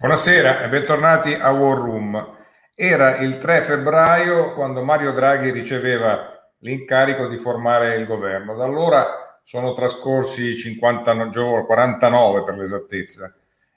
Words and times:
Buonasera 0.00 0.62
e 0.62 0.68
bentornati 0.70 1.34
a 1.34 1.50
War 1.50 1.76
Room. 1.76 2.38
Era 2.74 3.18
il 3.18 3.36
3 3.36 3.60
febbraio 3.60 4.54
quando 4.54 4.82
Mario 4.82 5.12
Draghi 5.12 5.50
riceveva 5.50 6.42
l'incarico 6.60 7.28
di 7.28 7.36
formare 7.36 7.96
il 7.96 8.06
governo. 8.06 8.54
Da 8.54 8.64
allora 8.64 9.38
sono 9.44 9.74
trascorsi 9.74 10.56
50 10.56 11.28
giorni, 11.28 11.66
49 11.66 12.44
per 12.44 12.56
l'esattezza. 12.56 13.30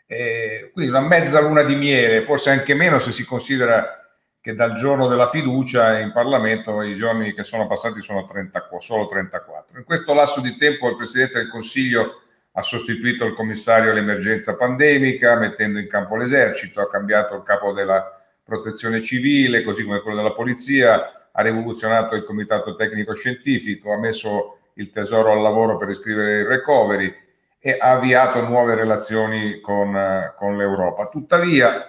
E 0.07 0.69
quindi 0.71 0.91
una 0.91 1.05
mezza 1.05 1.41
luna 1.41 1.63
di 1.63 1.75
miele, 1.75 2.21
forse 2.21 2.51
anche 2.51 2.73
meno 2.73 2.99
se 2.99 3.11
si 3.11 3.25
considera 3.25 3.99
che 4.39 4.55
dal 4.55 4.75
giorno 4.75 5.09
della 5.09 5.27
fiducia 5.27 5.99
in 5.99 6.13
Parlamento 6.13 6.81
i 6.83 6.95
giorni 6.95 7.33
che 7.33 7.43
sono 7.43 7.67
passati 7.67 7.99
sono 7.99 8.25
30, 8.25 8.69
solo 8.79 9.07
34. 9.07 9.77
In 9.77 9.83
questo 9.83 10.13
lasso 10.13 10.39
di 10.39 10.55
tempo 10.55 10.87
il 10.87 10.95
Presidente 10.95 11.39
del 11.39 11.49
Consiglio 11.49 12.21
ha 12.55 12.61
sostituito 12.61 13.25
il 13.25 13.33
commissario 13.33 13.91
all'emergenza 13.91 14.55
pandemica, 14.55 15.35
mettendo 15.35 15.79
in 15.79 15.87
campo 15.87 16.15
l'esercito, 16.15 16.81
ha 16.81 16.87
cambiato 16.87 17.35
il 17.35 17.43
capo 17.43 17.73
della 17.73 18.21
protezione 18.43 19.01
civile, 19.01 19.63
così 19.63 19.83
come 19.83 20.01
quello 20.01 20.17
della 20.17 20.33
polizia, 20.33 21.29
ha 21.31 21.41
rivoluzionato 21.41 22.15
il 22.15 22.23
comitato 22.23 22.75
tecnico 22.75 23.15
scientifico, 23.15 23.91
ha 23.91 23.97
messo 23.97 24.59
il 24.75 24.91
tesoro 24.91 25.31
al 25.31 25.41
lavoro 25.41 25.77
per 25.77 25.89
iscrivere 25.89 26.39
il 26.39 26.45
recovery 26.45 27.13
e 27.59 27.77
ha 27.79 27.91
avviato 27.91 28.41
nuove 28.41 28.75
relazioni 28.75 29.59
con, 29.59 30.33
con 30.35 30.57
l'Europa. 30.57 31.07
Tuttavia 31.07 31.87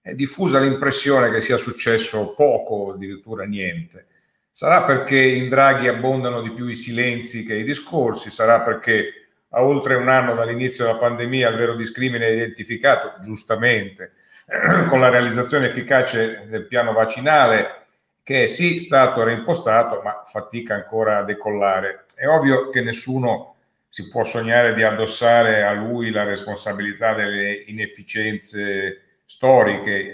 è 0.00 0.14
diffusa 0.14 0.60
l'impressione 0.60 1.30
che 1.30 1.40
sia 1.40 1.56
successo 1.56 2.34
poco, 2.34 2.92
addirittura 2.92 3.44
niente. 3.44 4.06
Sarà 4.52 4.82
perché 4.82 5.18
in 5.18 5.48
Draghi 5.48 5.88
abbondano 5.88 6.42
di 6.42 6.50
più 6.50 6.68
i 6.68 6.74
silenzi 6.74 7.44
che 7.44 7.54
i 7.54 7.64
discorsi, 7.64 8.30
sarà 8.30 8.60
perché 8.60 9.29
a 9.50 9.64
oltre 9.64 9.94
un 9.94 10.08
anno 10.08 10.34
dall'inizio 10.34 10.84
della 10.84 10.98
pandemia 10.98 11.48
il 11.48 11.56
vero 11.56 11.74
discrimine 11.74 12.26
è 12.26 12.30
identificato, 12.30 13.14
giustamente, 13.20 14.12
con 14.88 15.00
la 15.00 15.08
realizzazione 15.08 15.66
efficace 15.66 16.46
del 16.48 16.66
piano 16.66 16.92
vaccinale, 16.92 17.86
che 18.22 18.44
è 18.44 18.46
sì 18.46 18.78
stato 18.78 19.22
reimpostato, 19.24 20.02
ma 20.02 20.22
fatica 20.24 20.74
ancora 20.74 21.18
a 21.18 21.24
decollare. 21.24 22.04
È 22.14 22.26
ovvio 22.26 22.68
che 22.68 22.80
nessuno 22.80 23.56
si 23.88 24.08
può 24.08 24.22
sognare 24.22 24.72
di 24.74 24.84
addossare 24.84 25.64
a 25.64 25.72
lui 25.72 26.10
la 26.10 26.22
responsabilità 26.22 27.12
delle 27.12 27.52
inefficienze 27.66 29.00
storiche 29.24 30.12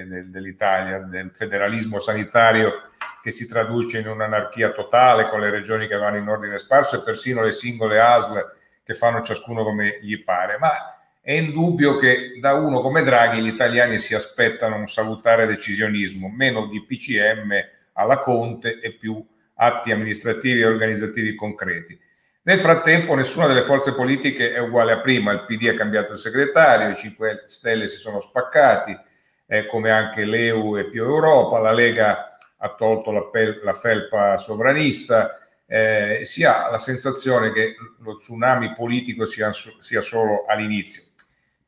eh, 0.00 0.04
dell'Italia, 0.26 1.00
del 1.00 1.30
federalismo 1.34 2.00
sanitario 2.00 2.84
che 3.22 3.32
si 3.32 3.46
traduce 3.46 3.98
in 3.98 4.08
un'anarchia 4.08 4.70
totale 4.70 5.28
con 5.28 5.40
le 5.40 5.50
regioni 5.50 5.86
che 5.86 5.96
vanno 5.96 6.16
in 6.16 6.28
ordine 6.28 6.56
sparso 6.56 6.96
e 6.96 7.02
persino 7.02 7.42
le 7.42 7.52
singole 7.52 8.00
ASL 8.00 8.56
che 8.88 8.94
fanno 8.94 9.20
ciascuno 9.20 9.64
come 9.64 9.98
gli 10.00 10.24
pare, 10.24 10.56
ma 10.56 10.98
è 11.20 11.32
indubbio 11.32 11.98
che 11.98 12.38
da 12.40 12.54
uno 12.54 12.80
come 12.80 13.02
Draghi 13.02 13.42
gli 13.42 13.48
italiani 13.48 13.98
si 13.98 14.14
aspettano 14.14 14.76
un 14.76 14.88
salutare 14.88 15.44
decisionismo, 15.44 16.30
meno 16.34 16.68
di 16.68 16.82
PCM 16.82 17.52
alla 17.92 18.18
Conte 18.20 18.80
e 18.80 18.92
più 18.94 19.22
atti 19.56 19.90
amministrativi 19.90 20.60
e 20.60 20.66
organizzativi 20.66 21.34
concreti. 21.34 22.00
Nel 22.44 22.58
frattempo 22.60 23.14
nessuna 23.14 23.46
delle 23.46 23.60
forze 23.60 23.94
politiche 23.94 24.54
è 24.54 24.58
uguale 24.58 24.92
a 24.92 25.00
prima, 25.00 25.32
il 25.32 25.44
PD 25.44 25.68
ha 25.68 25.74
cambiato 25.74 26.12
il 26.12 26.18
segretario, 26.18 26.88
i 26.88 26.96
5 26.96 27.42
Stelle 27.44 27.88
si 27.88 27.98
sono 27.98 28.20
spaccati, 28.20 28.98
eh, 29.44 29.66
come 29.66 29.90
anche 29.90 30.24
l'EU 30.24 30.78
e 30.78 30.88
più 30.88 31.04
Europa, 31.04 31.58
la 31.58 31.72
Lega 31.72 32.38
ha 32.56 32.74
tolto 32.74 33.10
la, 33.10 33.24
pel- 33.24 33.60
la 33.62 33.74
felpa 33.74 34.38
sovranista, 34.38 35.38
eh, 35.70 36.20
si 36.24 36.44
ha 36.44 36.70
la 36.70 36.78
sensazione 36.78 37.52
che 37.52 37.76
lo 38.00 38.16
tsunami 38.16 38.74
politico 38.74 39.26
sia, 39.26 39.52
sia 39.52 40.00
solo 40.00 40.46
all'inizio. 40.46 41.02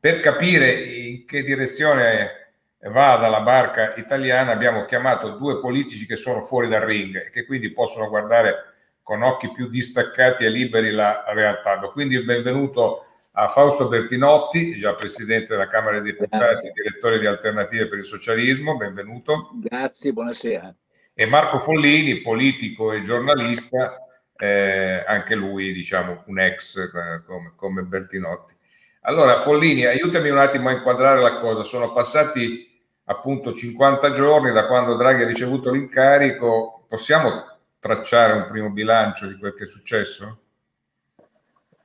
Per 0.01 0.21
capire 0.21 0.73
in 0.73 1.27
che 1.27 1.43
direzione 1.43 2.53
vada 2.85 3.29
la 3.29 3.43
barca 3.43 3.95
italiana 3.97 4.53
abbiamo 4.53 4.87
chiamato 4.87 5.37
due 5.37 5.61
politici 5.61 6.07
che 6.07 6.17
sono 6.17 6.41
fuori 6.41 6.69
dal 6.69 6.81
ring 6.81 7.15
e 7.27 7.31
che 7.31 7.45
quindi 7.45 7.73
possono 7.73 8.09
guardare 8.09 8.65
con 9.03 9.23
occhi 9.23 9.53
più 9.53 9.69
distaccati 9.69 10.45
e 10.45 10.49
liberi 10.49 10.91
la 10.91 11.25
realtà. 11.29 11.79
Quindi 11.93 12.15
il 12.15 12.25
benvenuto 12.25 13.05
a 13.33 13.49
Fausto 13.49 13.87
Bertinotti, 13.87 14.77
già 14.77 14.95
presidente 14.95 15.49
della 15.49 15.69
Camera 15.69 16.01
dei 16.01 16.13
Deputati, 16.13 16.39
Grazie. 16.39 16.73
direttore 16.73 17.19
di 17.19 17.27
Alternative 17.27 17.87
per 17.87 17.99
il 17.99 18.05
Socialismo, 18.05 18.79
benvenuto. 18.79 19.51
Grazie, 19.57 20.13
buonasera 20.13 20.75
e 21.15 21.27
Marco 21.27 21.59
Follini, 21.59 22.21
politico 22.21 22.93
e 22.93 23.03
giornalista, 23.03 24.07
eh, 24.37 25.05
anche 25.07 25.35
lui 25.35 25.73
diciamo 25.73 26.23
un 26.27 26.41
ex 26.41 26.77
eh, 26.77 27.23
come, 27.27 27.53
come 27.57 27.83
Bertinotti. 27.83 28.57
Allora 29.03 29.39
Follini, 29.39 29.85
aiutami 29.85 30.29
un 30.29 30.39
attimo 30.39 30.69
a 30.69 30.73
inquadrare 30.73 31.21
la 31.21 31.41
cosa, 31.41 31.63
sono 31.63 31.93
passati 31.93 32.69
appunto 33.05 33.53
50 33.53 34.13
giorni 34.13 34.53
da 34.53 34.67
quando 34.67 34.95
Draghi 34.95 35.23
ha 35.23 35.27
ricevuto 35.27 35.71
l'incarico, 35.71 36.85
possiamo 36.87 37.59
tracciare 37.79 38.35
un 38.35 38.47
primo 38.49 38.71
bilancio 38.71 39.27
di 39.27 39.37
quel 39.37 39.55
che 39.55 39.65
è 39.65 39.67
successo? 39.67 40.39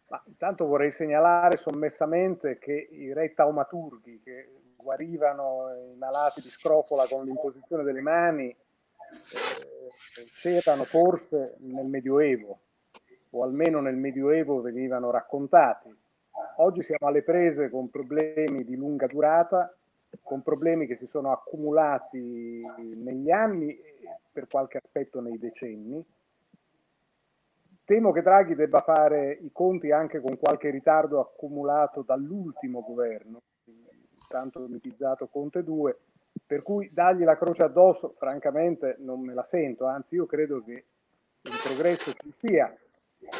Ma 0.07 0.21
intanto 0.27 0.65
vorrei 0.65 0.91
segnalare 0.91 1.57
sommessamente 1.57 2.57
che 2.59 2.89
i 2.91 3.11
re 3.11 3.33
taumaturghi 3.33 4.21
che 4.23 4.49
guarivano 4.75 5.71
i 5.93 5.97
malati 5.97 6.41
di 6.41 6.49
scrofola 6.49 7.05
con 7.09 7.25
l'imposizione 7.25 7.83
delle 7.83 8.01
mani 8.01 8.55
eh, 9.15 10.25
c'erano 10.31 10.83
forse 10.83 11.55
nel 11.59 11.85
Medioevo, 11.85 12.59
o 13.31 13.43
almeno 13.43 13.81
nel 13.81 13.95
Medioevo 13.95 14.61
venivano 14.61 15.11
raccontati. 15.11 15.93
Oggi 16.57 16.83
siamo 16.83 17.07
alle 17.07 17.23
prese 17.23 17.69
con 17.69 17.89
problemi 17.89 18.63
di 18.63 18.75
lunga 18.75 19.07
durata, 19.07 19.75
con 20.21 20.41
problemi 20.41 20.87
che 20.87 20.95
si 20.95 21.07
sono 21.07 21.31
accumulati 21.31 22.61
negli 22.95 23.31
anni 23.31 23.69
e 23.69 24.19
per 24.31 24.47
qualche 24.47 24.79
aspetto 24.81 25.21
nei 25.21 25.37
decenni. 25.37 26.03
Temo 27.83 28.11
che 28.11 28.21
Draghi 28.21 28.55
debba 28.55 28.81
fare 28.81 29.37
i 29.41 29.51
conti 29.51 29.91
anche 29.91 30.19
con 30.19 30.37
qualche 30.37 30.69
ritardo 30.71 31.19
accumulato 31.19 32.01
dall'ultimo 32.01 32.81
governo, 32.81 33.43
tanto 34.27 34.67
mitizzato 34.67 35.27
Conte 35.27 35.63
2, 35.63 35.99
per 36.45 36.61
cui 36.61 36.89
dargli 36.94 37.23
la 37.23 37.38
croce 37.38 37.63
addosso, 37.63 38.13
francamente, 38.17 38.97
non 39.00 39.22
me 39.22 39.33
la 39.33 39.44
sento, 39.44 39.85
anzi 39.85 40.16
io 40.16 40.25
credo 40.25 40.63
che 40.63 40.85
il 41.41 41.59
progresso 41.63 42.11
ci 42.13 42.33
sia. 42.38 42.75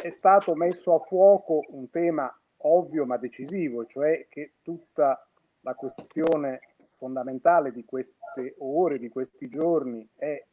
È 0.02 0.10
stato 0.10 0.54
messo 0.54 0.94
a 0.94 0.98
fuoco 0.98 1.62
un 1.68 1.88
tema 1.90 2.32
ovvio 2.58 3.04
ma 3.04 3.16
decisivo, 3.16 3.86
cioè 3.86 4.26
che 4.28 4.54
tutta 4.62 5.24
la 5.60 5.74
questione 5.74 6.60
fondamentale 6.96 7.70
di 7.70 7.84
queste 7.84 8.54
ore, 8.58 8.98
di 8.98 9.08
questi 9.08 9.48
giorni, 9.48 10.08
è 10.16 10.44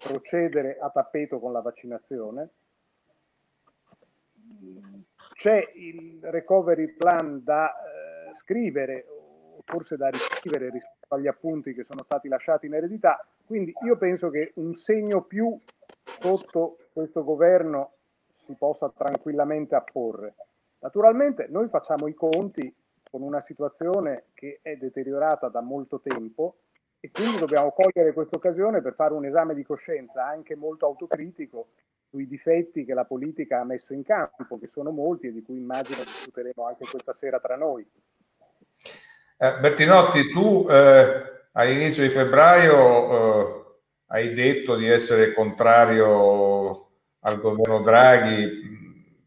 procedere 0.00 0.76
a 0.78 0.90
tappeto 0.90 1.38
con 1.38 1.52
la 1.52 1.60
vaccinazione. 1.60 2.50
C'è 5.34 5.72
il 5.74 6.20
recovery 6.22 6.94
plan 6.94 7.42
da 7.42 7.72
eh, 7.72 8.34
scrivere, 8.34 9.06
forse 9.64 9.96
da 9.96 10.08
riscrivere 10.08 10.70
rispetto 10.70 10.93
agli 11.14 11.26
appunti 11.26 11.74
che 11.74 11.84
sono 11.84 12.02
stati 12.02 12.28
lasciati 12.28 12.66
in 12.66 12.74
eredità. 12.74 13.26
Quindi 13.46 13.72
io 13.84 13.96
penso 13.96 14.30
che 14.30 14.52
un 14.56 14.74
segno 14.74 15.22
più 15.22 15.58
sotto 16.20 16.78
questo 16.92 17.24
governo 17.24 17.92
si 18.44 18.54
possa 18.54 18.92
tranquillamente 18.94 19.74
apporre. 19.74 20.34
Naturalmente 20.80 21.46
noi 21.48 21.68
facciamo 21.68 22.06
i 22.08 22.14
conti 22.14 22.74
con 23.10 23.22
una 23.22 23.40
situazione 23.40 24.24
che 24.34 24.58
è 24.60 24.76
deteriorata 24.76 25.48
da 25.48 25.60
molto 25.60 26.00
tempo 26.00 26.56
e 27.00 27.10
quindi 27.10 27.38
dobbiamo 27.38 27.70
cogliere 27.70 28.12
questa 28.12 28.36
occasione 28.36 28.80
per 28.80 28.94
fare 28.94 29.14
un 29.14 29.24
esame 29.24 29.54
di 29.54 29.62
coscienza 29.62 30.26
anche 30.26 30.56
molto 30.56 30.86
autocritico 30.86 31.68
sui 32.08 32.26
difetti 32.26 32.84
che 32.84 32.94
la 32.94 33.04
politica 33.04 33.60
ha 33.60 33.64
messo 33.64 33.92
in 33.92 34.02
campo, 34.02 34.58
che 34.58 34.68
sono 34.68 34.90
molti 34.90 35.26
e 35.26 35.32
di 35.32 35.42
cui 35.42 35.58
immagino 35.58 35.98
discuteremo 35.98 36.66
anche 36.66 36.86
questa 36.88 37.12
sera 37.12 37.40
tra 37.40 37.56
noi. 37.56 37.86
Eh, 39.36 39.58
Bertinotti, 39.58 40.30
tu 40.30 40.66
eh, 40.70 41.22
all'inizio 41.52 42.04
di 42.04 42.08
febbraio 42.08 43.10
eh, 43.10 43.64
hai 44.08 44.32
detto 44.32 44.76
di 44.76 44.88
essere 44.88 45.32
contrario 45.32 46.90
al 47.20 47.40
governo 47.40 47.80
Draghi 47.80 48.72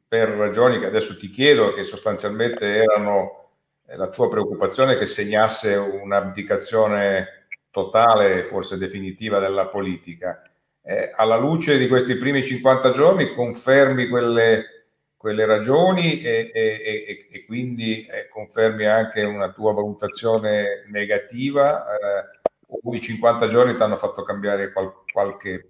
per 0.08 0.30
ragioni 0.30 0.80
che 0.80 0.86
adesso 0.86 1.18
ti 1.18 1.30
chiedo, 1.30 1.74
che 1.74 1.84
sostanzialmente 1.84 2.78
erano 2.78 3.50
eh, 3.86 3.98
la 3.98 4.08
tua 4.08 4.30
preoccupazione 4.30 4.98
che 4.98 5.08
segnasse 5.08 5.76
un'abdicazione 5.76 7.48
totale, 7.70 8.44
forse 8.44 8.78
definitiva 8.78 9.40
della 9.40 9.68
politica. 9.68 10.42
Eh, 10.82 11.12
alla 11.14 11.36
luce 11.36 11.78
di 11.78 11.90
questi 11.90 12.16
primi 12.16 12.46
50 12.46 12.92
giorni 12.92 13.34
confermi 13.34 14.08
quelle 14.08 14.77
quelle 15.18 15.46
ragioni 15.46 16.22
e, 16.22 16.52
e, 16.54 17.28
e 17.30 17.46
quindi 17.46 18.06
eh, 18.06 18.30
confermi 18.30 18.86
anche 18.86 19.24
una 19.24 19.52
tua 19.52 19.74
valutazione 19.74 20.86
negativa 20.90 21.86
eh, 21.86 22.40
o 22.68 22.96
i 22.96 23.02
50 23.02 23.48
giorni 23.48 23.76
ti 23.76 23.82
hanno 23.82 23.98
fatto 23.98 24.22
cambiare 24.22 24.72
qual, 24.72 24.94
qualche, 25.12 25.70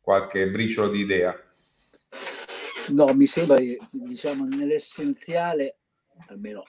qualche 0.00 0.48
briciolo 0.48 0.90
di 0.90 1.00
idea? 1.00 1.36
No, 2.90 3.12
mi 3.14 3.26
sembra 3.26 3.56
che 3.56 3.78
diciamo 3.90 4.44
nell'essenziale, 4.44 5.78
almeno 6.28 6.62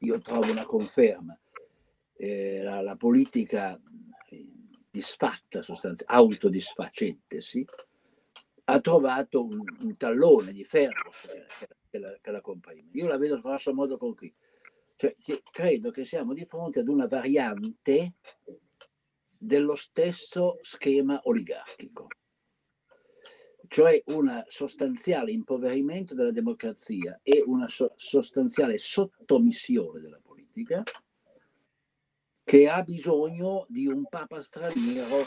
io 0.00 0.20
trovo 0.20 0.50
una 0.50 0.64
conferma, 0.64 1.36
eh, 2.16 2.60
la, 2.62 2.80
la, 2.82 2.94
politica 2.96 3.80
disfatta, 4.90 5.62
sostanzialmente, 5.62 6.04
autodisfacentesi, 6.06 7.66
ha 8.72 8.80
trovato 8.80 9.44
un, 9.44 9.62
un 9.80 9.96
tallone 9.96 10.52
di 10.52 10.64
ferro 10.64 11.10
che, 11.90 11.98
la, 11.98 12.16
che 12.20 12.30
la 12.30 12.40
comprime. 12.40 12.90
Io 12.92 13.06
la 13.06 13.18
vedo 13.18 13.40
grosso 13.40 13.74
modo 13.74 13.96
con 13.96 14.14
qui. 14.14 14.32
Cioè, 14.96 15.16
credo 15.50 15.90
che 15.90 16.04
siamo 16.04 16.34
di 16.34 16.44
fronte 16.44 16.80
ad 16.80 16.88
una 16.88 17.06
variante 17.06 18.14
dello 19.36 19.74
stesso 19.74 20.58
schema 20.60 21.18
oligarchico, 21.24 22.06
cioè 23.66 24.02
un 24.06 24.44
sostanziale 24.46 25.30
impoverimento 25.32 26.14
della 26.14 26.32
democrazia 26.32 27.18
e 27.22 27.42
una 27.46 27.66
so- 27.66 27.92
sostanziale 27.96 28.76
sottomissione 28.76 30.00
della 30.00 30.20
politica 30.22 30.82
che 32.44 32.68
ha 32.68 32.82
bisogno 32.82 33.64
di 33.68 33.86
un 33.86 34.06
papa 34.06 34.42
straniero 34.42 35.24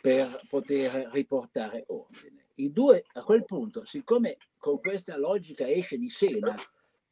per 0.00 0.40
poter 0.48 1.10
riportare 1.12 1.84
ordine. 1.88 2.39
I 2.60 2.72
due 2.72 3.04
a 3.14 3.22
quel 3.22 3.44
punto, 3.44 3.84
siccome 3.84 4.36
con 4.58 4.80
questa 4.80 5.16
logica 5.16 5.66
esce 5.66 5.96
di 5.96 6.08
scena 6.08 6.54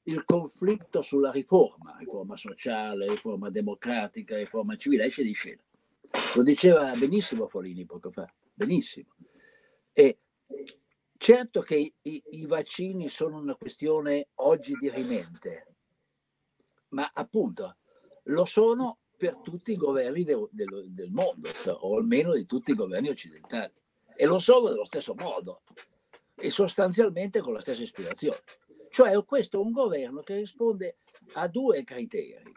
il 0.03 0.25
conflitto 0.25 1.03
sulla 1.03 1.31
riforma, 1.31 1.97
riforma 1.99 2.37
sociale, 2.37 3.09
riforma 3.09 3.51
democratica, 3.51 4.37
riforma 4.37 4.77
civile, 4.77 5.07
esce 5.07 5.23
di 5.23 5.33
scena. 5.33 5.63
Lo 6.35 6.43
diceva 6.43 6.93
benissimo 6.97 7.49
Folini 7.49 7.85
poco 7.85 8.11
fa, 8.11 8.31
benissimo. 8.53 9.15
E 9.93 10.19
certo 11.17 11.61
che 11.61 11.95
i, 12.01 12.23
i 12.31 12.47
vaccini 12.47 13.09
sono 13.09 13.39
una 13.39 13.55
questione 13.55 14.29
oggi 14.37 14.75
di 14.75 14.91
rimente, 14.91 15.75
ma 16.89 17.11
appunto 17.13 17.77
lo 18.25 18.45
sono 18.45 18.99
per 19.17 19.39
tutti 19.39 19.73
i 19.73 19.77
governi 19.77 20.25
de, 20.25 20.49
de, 20.51 20.65
del 20.89 21.11
mondo, 21.11 21.51
o 21.81 21.97
almeno 21.97 22.35
di 22.35 22.47
tutti 22.47 22.71
i 22.71 22.75
governi 22.75 23.09
occidentali. 23.09 23.73
E 24.21 24.27
lo 24.27 24.41
sono 24.41 24.71
nello 24.71 24.85
stesso 24.85 25.15
modo 25.15 25.63
e 26.35 26.51
sostanzialmente 26.51 27.41
con 27.41 27.53
la 27.53 27.61
stessa 27.61 27.83
ispirazione. 27.83 28.43
Cioè 28.91 29.25
questo 29.25 29.59
è 29.59 29.65
un 29.65 29.71
governo 29.71 30.23
che 30.23 30.35
risponde 30.35 30.97
a 31.35 31.47
due 31.47 31.85
criteri, 31.85 32.51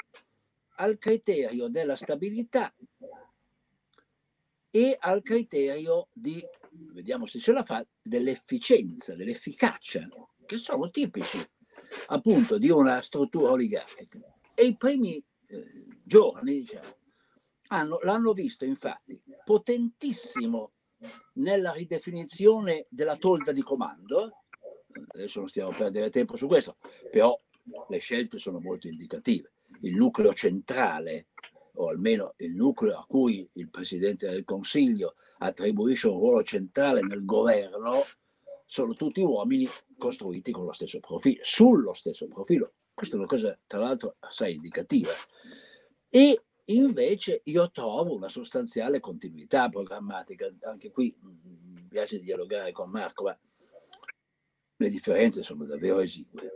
al 0.77 0.97
criterio 0.97 1.67
della 1.67 1.95
stabilità 1.95 2.73
e 4.71 4.95
al 4.97 5.21
criterio 5.21 6.07
di, 6.11 6.43
vediamo 6.71 7.27
se 7.27 7.37
ce 7.37 7.51
la 7.51 7.63
fa, 7.63 7.85
dell'efficienza, 8.01 9.13
dell'efficacia, 9.13 10.07
che 10.47 10.57
sono 10.57 10.89
tipici 10.89 11.47
appunto 12.07 12.57
di 12.57 12.71
una 12.71 13.01
struttura 13.01 13.51
oligarchica. 13.51 14.19
E 14.55 14.65
i 14.65 14.75
primi 14.75 15.23
eh, 15.45 15.85
giorni, 16.03 16.61
diciamo, 16.61 16.97
hanno, 17.67 17.99
l'hanno 18.01 18.33
visto 18.33 18.65
infatti 18.65 19.21
potentissimo 19.43 20.71
nella 21.33 21.71
ridefinizione 21.71 22.86
della 22.89 23.18
tolda 23.18 23.51
di 23.51 23.62
comando, 23.62 24.44
adesso 25.07 25.39
non 25.39 25.50
stiamo 25.50 25.71
a 25.71 25.75
perdere 25.75 26.09
tempo 26.09 26.36
su 26.36 26.48
questo, 26.48 26.77
però 27.09 27.39
le 27.88 27.98
scelte 27.98 28.38
sono 28.38 28.59
molto 28.59 28.88
indicative. 28.88 29.51
Il 29.81 29.95
nucleo 29.95 30.33
centrale, 30.33 31.27
o 31.75 31.88
almeno 31.88 32.33
il 32.38 32.53
nucleo 32.53 32.98
a 32.98 33.06
cui 33.07 33.48
il 33.53 33.69
Presidente 33.69 34.30
del 34.30 34.44
Consiglio 34.44 35.15
attribuisce 35.39 36.07
un 36.07 36.19
ruolo 36.19 36.44
centrale 36.44 37.01
nel 37.01 37.25
governo, 37.25 38.03
sono 38.65 38.94
tutti 38.94 39.21
uomini 39.21 39.68
costruiti 39.98 40.51
con 40.51 40.65
lo 40.65 40.71
stesso 40.71 41.00
profilo, 41.00 41.42
sullo 41.44 41.94
stesso 41.94 42.27
profilo. 42.27 42.74
Questa 42.94 43.15
è 43.15 43.19
una 43.19 43.27
cosa, 43.27 43.57
tra 43.65 43.80
l'altro, 43.80 44.15
assai 44.19 44.56
indicativa. 44.56 45.12
E 46.09 46.42
invece 46.75 47.41
io 47.45 47.71
trovo 47.71 48.15
una 48.15 48.27
sostanziale 48.27 49.00
continuità 49.00 49.69
programmatica. 49.69 50.51
Anche 50.62 50.91
qui 50.91 51.15
mm, 51.18 51.73
mi 51.73 51.88
piace 51.88 52.19
dialogare 52.19 52.71
con 52.71 52.89
Marco, 52.89 53.23
ma 53.23 53.38
le 54.77 54.89
differenze 54.89 55.44
sono 55.44 55.65
davvero 55.65 56.00
esigue. 56.00 56.53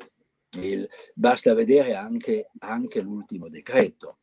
Il, 0.51 0.87
basta 1.13 1.53
vedere 1.53 1.93
anche, 1.93 2.49
anche 2.59 3.01
l'ultimo 3.01 3.49
decreto. 3.49 4.19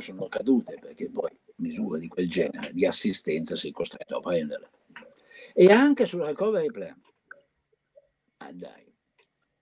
Sono 0.00 0.28
cadute 0.28 0.78
perché 0.80 1.08
poi 1.10 1.30
misure 1.56 1.98
di 1.98 2.08
quel 2.08 2.28
genere 2.28 2.72
di 2.72 2.84
assistenza 2.86 3.56
sei 3.56 3.70
costretto 3.70 4.16
a 4.16 4.20
prenderle. 4.20 4.70
E 5.54 5.70
anche 5.70 6.06
sul 6.06 6.22
recovery 6.22 6.70
plan. 6.70 7.00
Ah, 8.38 8.52
dai. 8.52 8.91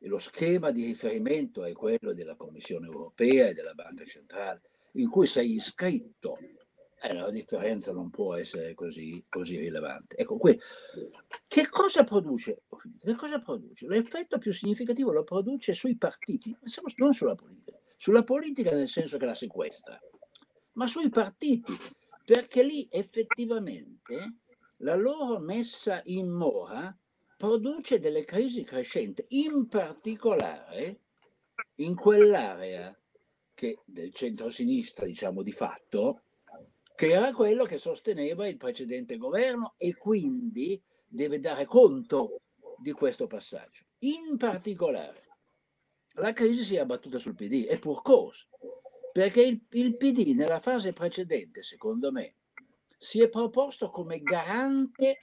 Lo 0.09 0.19
schema 0.19 0.71
di 0.71 0.85
riferimento 0.85 1.65
è 1.65 1.73
quello 1.73 2.13
della 2.13 2.37
Commissione 2.37 2.87
europea 2.87 3.49
e 3.49 3.53
della 3.53 3.75
Banca 3.75 4.05
Centrale, 4.05 4.63
in 4.93 5.09
cui 5.09 5.27
sei 5.27 5.55
iscritto 5.55 6.39
eh, 7.03 7.15
la 7.15 7.31
differenza 7.31 7.93
non 7.93 8.11
può 8.11 8.35
essere 8.35 8.75
così, 8.75 9.25
così 9.29 9.59
rilevante. 9.59 10.17
Ecco, 10.17 10.37
qui, 10.37 10.59
che 11.47 11.69
cosa 11.69 12.05
produce? 12.05 12.63
Che 12.99 13.15
cosa 13.15 13.41
produce? 13.41 13.87
L'effetto 13.87 14.39
più 14.39 14.53
significativo 14.53 15.13
lo 15.13 15.25
produce 15.25 15.75
sui 15.75 15.97
partiti, 15.97 16.57
non 16.97 17.13
sulla 17.13 17.35
politica, 17.35 17.79
sulla 17.97 18.25
politica 18.25 18.73
nel 18.73 18.89
senso 18.89 19.19
che 19.19 19.27
la 19.27 19.35
sequestra, 19.35 19.99
ma 20.73 20.87
sui 20.87 21.09
partiti, 21.09 21.73
perché 22.25 22.63
lì 22.63 22.87
effettivamente 22.91 24.37
la 24.79 24.95
loro 24.95 25.39
messa 25.39 26.01
in 26.05 26.29
mora 26.29 26.97
produce 27.41 28.01
delle 28.01 28.27
crisi 28.27 28.65
crescenti, 28.65 29.25
in 29.29 29.67
particolare 29.67 31.01
in 31.77 31.95
quell'area 31.95 32.95
che 33.55 33.79
del 33.87 34.13
centro-sinistra, 34.13 35.07
diciamo 35.07 35.41
di 35.43 35.51
fatto, 35.51 36.25
che 36.95 37.13
era 37.13 37.33
quello 37.33 37.65
che 37.65 37.79
sosteneva 37.79 38.47
il 38.47 38.59
precedente 38.59 39.17
governo 39.17 39.73
e 39.79 39.97
quindi 39.97 40.79
deve 41.09 41.41
dare 41.41 41.65
conto 41.65 42.43
di 42.77 42.93
questo 42.93 43.27
passaggio. 43.27 43.87
In 44.01 44.37
particolare, 44.37 45.29
la 46.17 46.35
crisi 46.35 46.63
si 46.63 46.75
è 46.75 46.81
abbattuta 46.81 47.17
sul 47.19 47.37
PD 47.37 47.65
e 47.67 47.79
pur 47.79 48.03
cosa, 48.03 48.45
perché 49.13 49.41
il, 49.41 49.65
il 49.71 49.97
PD 49.97 50.35
nella 50.35 50.61
fase 50.61 50.93
precedente, 50.93 51.63
secondo 51.63 52.13
me, 52.13 52.35
si 52.99 53.23
è 53.23 53.31
proposto 53.31 53.89
come 53.89 54.21
garante 54.21 55.21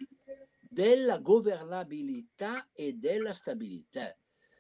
della 0.69 1.19
governabilità 1.19 2.69
e 2.74 2.93
della 2.93 3.33
stabilità. 3.33 4.15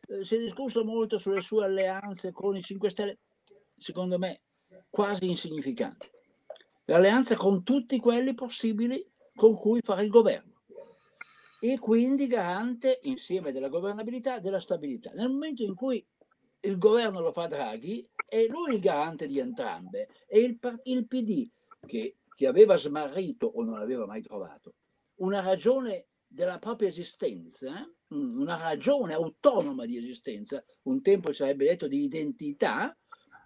Eh, 0.07 0.23
si 0.23 0.35
è 0.35 0.39
discusso 0.39 0.83
molto 0.83 1.17
sulle 1.17 1.41
sue 1.41 1.65
alleanze 1.65 2.31
con 2.31 2.55
i 2.55 2.61
5 2.61 2.89
Stelle, 2.89 3.19
secondo 3.75 4.17
me 4.17 4.41
quasi 4.89 5.29
insignificanti 5.29 6.09
l'alleanza 6.87 7.35
con 7.35 7.63
tutti 7.63 7.99
quelli 7.99 8.33
possibili 8.33 9.03
con 9.35 9.55
cui 9.55 9.81
fare 9.81 10.03
il 10.03 10.09
governo 10.09 10.53
e 11.59 11.79
quindi 11.79 12.27
garante 12.27 12.99
insieme 13.03 13.51
della 13.51 13.67
governabilità 13.67 14.39
della 14.39 14.59
stabilità. 14.59 15.11
Nel 15.13 15.29
momento 15.29 15.63
in 15.63 15.73
cui 15.73 16.05
il 16.61 16.77
governo 16.77 17.19
lo 17.19 17.31
fa 17.31 17.47
Draghi, 17.47 18.07
è 18.27 18.45
lui 18.47 18.75
il 18.75 18.79
garante 18.79 19.27
di 19.27 19.39
entrambe 19.39 20.07
e 20.27 20.39
il, 20.39 20.59
il 20.83 21.07
PD 21.07 21.49
che, 21.85 22.17
che 22.35 22.47
aveva 22.47 22.75
smarrito 22.75 23.47
o 23.47 23.63
non 23.63 23.79
aveva 23.79 24.05
mai 24.05 24.21
trovato 24.21 24.73
una 25.17 25.41
ragione 25.41 26.07
della 26.27 26.59
propria 26.59 26.89
esistenza, 26.89 27.71
mm, 28.13 28.39
una 28.39 28.57
ragione 28.57 29.13
autonoma 29.13 29.85
di 29.85 29.97
esistenza, 29.97 30.63
un 30.83 31.01
tempo 31.01 31.31
sarebbe 31.31 31.65
detto 31.65 31.87
di 31.87 32.03
identità, 32.03 32.95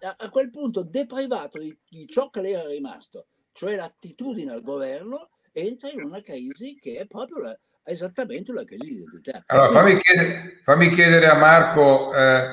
a, 0.04 0.30
quel 0.30 0.50
punto 0.50 0.82
deprivato 0.82 1.58
di, 1.58 1.76
di 1.88 2.06
ciò 2.08 2.28
che 2.28 2.40
le 2.40 2.50
era 2.50 2.66
rimasto, 2.66 3.28
cioè 3.52 3.76
l'attitudine 3.76 4.50
al 4.50 4.62
governo, 4.62 5.30
entra 5.52 5.90
in 5.90 6.02
una 6.02 6.20
crisi 6.20 6.74
che 6.74 6.96
è 6.96 7.06
proprio 7.06 7.38
la, 7.38 7.58
esattamente 7.84 8.50
una 8.50 8.64
crisi 8.64 8.84
di 8.84 8.94
identità. 8.94 9.44
Allora, 9.46 9.70
fammi 9.70 9.96
chiedere, 9.98 10.60
fammi 10.64 10.90
chiedere 10.90 11.26
a 11.26 11.34
Marco, 11.34 12.12
eh, 12.14 12.48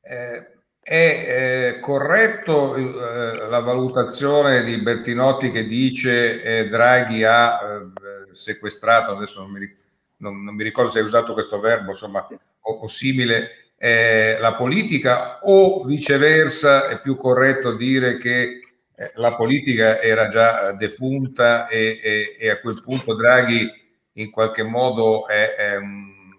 eh, 0.00 0.52
è 0.82 1.74
eh, 1.74 1.80
corretto 1.80 2.74
eh, 2.74 3.46
la 3.48 3.60
valutazione 3.60 4.64
di 4.64 4.78
Bertinotti 4.78 5.50
che 5.50 5.64
dice 5.66 6.42
eh, 6.42 6.68
Draghi 6.68 7.22
ha 7.22 7.60
eh, 7.62 7.90
sequestrato, 8.32 9.12
adesso 9.12 9.40
non 9.40 9.50
mi, 9.50 9.76
non, 10.18 10.42
non 10.42 10.54
mi, 10.54 10.62
ricordo 10.62 10.90
se 10.90 10.98
hai 10.98 11.04
usato 11.04 11.32
questo 11.32 11.60
verbo, 11.60 11.90
insomma, 11.90 12.26
o, 12.60 12.72
o 12.72 12.88
simile, 12.88 13.72
la 13.80 14.54
politica 14.56 15.38
o 15.40 15.84
viceversa 15.84 16.88
è 16.88 17.00
più 17.00 17.16
corretto 17.16 17.72
dire 17.72 18.18
che 18.18 18.60
eh, 19.00 19.12
la 19.14 19.34
politica 19.34 19.98
era 19.98 20.28
già 20.28 20.72
defunta 20.72 21.66
e, 21.68 21.98
e, 22.02 22.36
e, 22.38 22.50
a 22.50 22.60
quel 22.60 22.82
punto 22.82 23.14
Draghi 23.14 23.66
in 24.14 24.30
qualche 24.30 24.62
modo 24.62 25.26
è, 25.26 25.54
è 25.54 25.78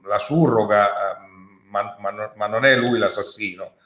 la 0.05 0.19
surroga, 0.19 1.17
ma, 1.69 1.95
ma, 1.99 2.31
ma, 2.35 2.45
non 2.45 2.63
è 2.65 2.75
lui 2.75 2.99
l'assassino. 2.99 3.77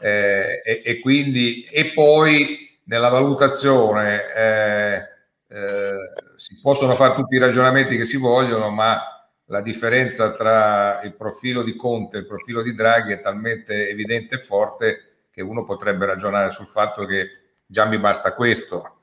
Eh, 0.00 0.62
e, 0.64 0.82
e, 0.82 1.00
quindi, 1.00 1.64
e 1.64 1.92
poi 1.92 2.78
nella 2.84 3.10
valutazione 3.10 4.32
eh, 5.52 6.12
si 6.36 6.58
possono 6.62 6.94
fare 6.94 7.14
tutti 7.14 7.34
i 7.34 7.38
ragionamenti 7.38 7.98
che 7.98 8.06
si 8.06 8.16
vogliono, 8.16 8.70
ma 8.70 9.00
la 9.46 9.60
differenza 9.60 10.32
tra 10.32 11.02
il 11.02 11.14
profilo 11.14 11.62
di 11.62 11.76
Conte 11.76 12.16
e 12.16 12.20
il 12.20 12.26
profilo 12.26 12.62
di 12.62 12.74
Draghi 12.74 13.12
è 13.12 13.20
talmente 13.20 13.90
evidente 13.90 14.36
e 14.36 14.40
forte 14.40 15.26
che 15.30 15.42
uno 15.42 15.64
potrebbe 15.64 16.06
ragionare 16.06 16.50
sul 16.50 16.66
fatto 16.66 17.04
che 17.04 17.28
già 17.66 17.84
mi 17.84 17.98
basta 17.98 18.34
questo. 18.34 19.00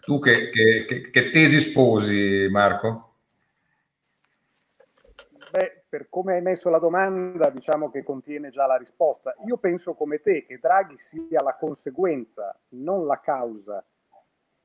Tu 0.00 0.18
che, 0.18 0.50
che, 0.50 0.84
che, 0.86 1.10
che 1.10 1.30
tesi 1.30 1.60
sposi, 1.60 2.48
Marco? 2.50 3.14
Beh, 5.52 5.84
per 5.88 6.08
come 6.08 6.34
hai 6.34 6.42
messo 6.42 6.68
la 6.68 6.78
domanda, 6.78 7.48
diciamo 7.50 7.90
che 7.90 8.02
contiene 8.02 8.50
già 8.50 8.66
la 8.66 8.76
risposta. 8.76 9.34
Io 9.46 9.56
penso 9.58 9.94
come 9.94 10.20
te 10.20 10.44
che 10.46 10.58
Draghi 10.58 10.96
sia 10.96 11.42
la 11.42 11.54
conseguenza, 11.54 12.58
non 12.70 13.06
la 13.06 13.20
causa, 13.20 13.84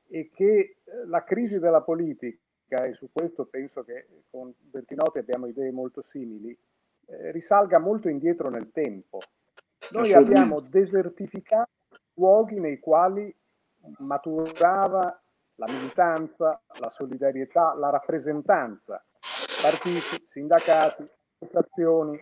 e 0.08 0.28
che 0.32 0.76
eh, 0.84 1.06
la 1.06 1.24
crisi 1.24 1.58
della 1.58 1.82
politica, 1.82 2.84
e 2.84 2.94
su 2.94 3.08
questo 3.12 3.46
penso 3.46 3.84
che 3.84 4.06
con 4.30 4.52
Bertinotti 4.58 5.18
abbiamo 5.18 5.46
idee 5.46 5.70
molto 5.70 6.02
simili, 6.02 6.56
eh, 7.06 7.30
risalga 7.30 7.78
molto 7.78 8.08
indietro 8.08 8.48
nel 8.48 8.70
tempo. 8.72 9.20
Noi 9.92 10.12
abbiamo 10.12 10.60
desertificato 10.60 11.70
luoghi 12.14 12.58
nei 12.58 12.78
quali 12.80 13.34
maturava 13.98 15.20
la 15.56 15.66
militanza, 15.68 16.60
la 16.80 16.88
solidarietà, 16.88 17.74
la 17.74 17.90
rappresentanza, 17.90 19.04
partiti, 19.62 20.24
sindacati, 20.26 21.08
associazioni, 21.38 22.20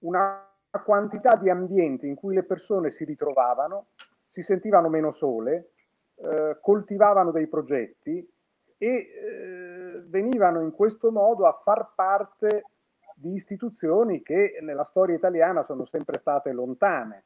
una 0.00 0.46
quantità 0.84 1.36
di 1.36 1.48
ambienti 1.48 2.06
in 2.06 2.14
cui 2.14 2.34
le 2.34 2.42
persone 2.42 2.90
si 2.90 3.04
ritrovavano, 3.04 3.88
si 4.28 4.42
sentivano 4.42 4.88
meno 4.88 5.10
sole, 5.10 5.70
eh, 6.16 6.58
coltivavano 6.60 7.30
dei 7.30 7.46
progetti 7.46 8.26
e 8.78 8.88
eh, 8.88 10.02
venivano 10.06 10.60
in 10.60 10.70
questo 10.72 11.10
modo 11.10 11.46
a 11.46 11.52
far 11.52 11.92
parte 11.94 12.64
di 13.14 13.32
istituzioni 13.32 14.22
che 14.22 14.58
nella 14.60 14.84
storia 14.84 15.16
italiana 15.16 15.62
sono 15.64 15.86
sempre 15.86 16.18
state 16.18 16.52
lontane. 16.52 17.24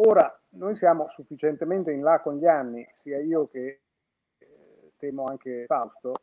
Ora, 0.00 0.32
noi 0.50 0.76
siamo 0.76 1.08
sufficientemente 1.08 1.90
in 1.90 2.02
là 2.02 2.20
con 2.20 2.36
gli 2.36 2.46
anni, 2.46 2.86
sia 2.92 3.18
io 3.18 3.48
che 3.48 3.80
eh, 4.38 4.92
temo 4.96 5.24
anche 5.24 5.64
Fausto, 5.66 6.14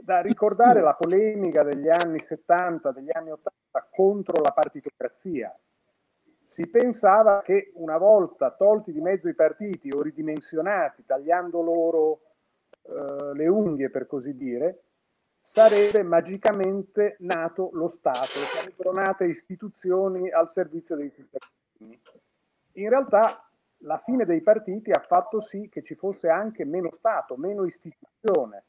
da 0.00 0.20
ricordare 0.20 0.80
la 0.80 0.94
polemica 0.94 1.62
degli 1.62 1.88
anni 1.88 2.20
70, 2.20 2.92
degli 2.92 3.10
anni 3.12 3.30
80 3.30 3.88
contro 3.90 4.40
la 4.40 4.52
partitocrazia. 4.52 5.54
Si 6.50 6.66
pensava 6.66 7.42
che 7.42 7.70
una 7.74 7.96
volta 7.96 8.50
tolti 8.50 8.90
di 8.90 9.00
mezzo 9.00 9.28
i 9.28 9.36
partiti 9.36 9.88
o 9.92 10.02
ridimensionati, 10.02 11.04
tagliando 11.06 11.62
loro 11.62 12.22
eh, 12.82 13.34
le 13.34 13.46
unghie 13.46 13.88
per 13.88 14.08
così 14.08 14.34
dire, 14.34 14.82
sarebbe 15.38 16.02
magicamente 16.02 17.14
nato 17.20 17.70
lo 17.74 17.86
Stato, 17.86 18.40
sarebbero 18.52 18.90
nate 18.90 19.26
istituzioni 19.26 20.28
al 20.28 20.50
servizio 20.50 20.96
dei 20.96 21.12
cittadini. 21.12 22.02
In 22.72 22.88
realtà 22.88 23.48
la 23.82 23.98
fine 23.98 24.24
dei 24.24 24.40
partiti 24.40 24.90
ha 24.90 25.04
fatto 25.06 25.40
sì 25.40 25.68
che 25.68 25.84
ci 25.84 25.94
fosse 25.94 26.30
anche 26.30 26.64
meno 26.64 26.90
Stato, 26.92 27.36
meno 27.36 27.64
istituzione 27.64 28.64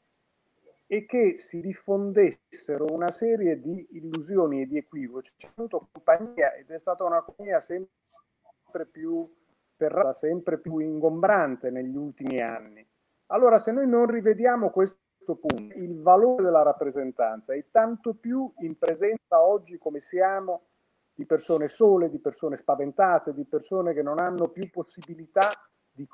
e 0.92 1.06
che 1.06 1.38
si 1.38 1.62
diffondessero 1.62 2.84
una 2.90 3.10
serie 3.10 3.58
di 3.58 3.86
illusioni 3.92 4.60
e 4.60 4.66
di 4.66 4.76
equivoci. 4.76 5.32
C'è 5.38 5.48
avuto 5.54 5.88
compagnia 5.90 6.52
ed 6.52 6.68
è 6.68 6.78
stata 6.78 7.02
una 7.02 7.22
compagnia 7.22 7.60
sempre 7.60 8.84
più 8.90 9.26
serrata, 9.74 10.12
sempre 10.12 10.58
più 10.58 10.76
ingombrante 10.80 11.70
negli 11.70 11.96
ultimi 11.96 12.42
anni. 12.42 12.86
Allora, 13.28 13.58
se 13.58 13.72
noi 13.72 13.88
non 13.88 14.04
rivediamo 14.04 14.68
questo 14.68 14.98
punto, 15.24 15.78
il 15.78 15.98
valore 16.02 16.44
della 16.44 16.60
rappresentanza 16.60 17.54
e 17.54 17.68
tanto 17.70 18.12
più 18.12 18.52
in 18.58 18.76
presenza 18.76 19.42
oggi 19.42 19.78
come 19.78 20.00
siamo 20.00 20.66
di 21.14 21.24
persone 21.24 21.68
sole, 21.68 22.10
di 22.10 22.18
persone 22.18 22.56
spaventate, 22.56 23.32
di 23.32 23.46
persone 23.46 23.94
che 23.94 24.02
non 24.02 24.18
hanno 24.18 24.48
più 24.48 24.68
possibilità 24.68 25.52
di 25.90 26.06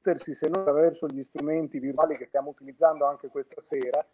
connettersi 0.00 0.34
se 0.34 0.48
non 0.48 0.60
attraverso 0.60 1.06
gli 1.06 1.22
strumenti 1.22 1.78
virtuali 1.78 2.16
che 2.16 2.26
stiamo 2.26 2.50
utilizzando 2.50 3.06
anche 3.06 3.28
questa 3.28 3.60
sera, 3.60 4.04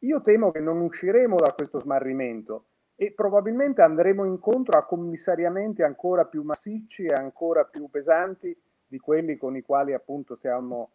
io 0.00 0.20
temo 0.20 0.50
che 0.50 0.60
non 0.60 0.80
usciremo 0.80 1.36
da 1.36 1.52
questo 1.52 1.80
smarrimento 1.80 2.66
e 2.96 3.12
probabilmente 3.12 3.82
andremo 3.82 4.24
incontro 4.24 4.78
a 4.78 4.84
commissariamenti 4.84 5.82
ancora 5.82 6.24
più 6.24 6.42
massicci 6.42 7.04
e 7.04 7.12
ancora 7.12 7.64
più 7.64 7.88
pesanti 7.90 8.56
di 8.86 8.98
quelli 8.98 9.36
con 9.36 9.56
i 9.56 9.62
quali 9.62 9.92
appunto 9.92 10.36
stiamo 10.36 10.90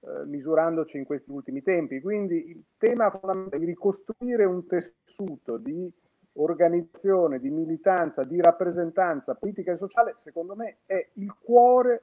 eh, 0.00 0.24
misurandoci 0.24 0.96
in 0.96 1.04
questi 1.04 1.30
ultimi 1.30 1.62
tempi. 1.62 2.00
Quindi 2.00 2.50
il 2.50 2.64
tema 2.76 3.10
fondamentale 3.10 3.62
è 3.62 3.66
ricostruire 3.66 4.44
un 4.44 4.66
tessuto 4.66 5.56
di 5.56 5.92
organizzazione, 6.34 7.38
di 7.38 7.50
militanza, 7.50 8.24
di 8.24 8.40
rappresentanza 8.40 9.34
politica 9.34 9.72
e 9.72 9.76
sociale, 9.76 10.14
secondo 10.16 10.56
me 10.56 10.78
è 10.86 11.10
il 11.14 11.34
cuore 11.38 12.02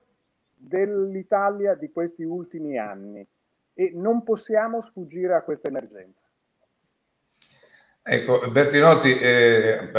dell'Italia 0.57 1.75
di 1.75 1.91
questi 1.91 2.23
ultimi 2.23 2.77
anni 2.77 3.25
e 3.73 3.91
non 3.93 4.23
possiamo 4.23 4.81
sfuggire 4.81 5.35
a 5.35 5.43
questa 5.43 5.67
emergenza. 5.67 6.25
Ecco, 8.01 8.49
Bertinotti, 8.49 9.19
eh, 9.19 9.91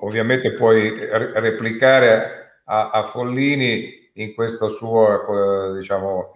ovviamente 0.00 0.54
puoi 0.54 0.90
replicare 0.98 2.60
a, 2.64 2.90
a 2.90 3.04
Follini 3.04 4.10
in 4.14 4.34
questa 4.34 4.68
sua 4.68 5.74
diciamo, 5.76 6.32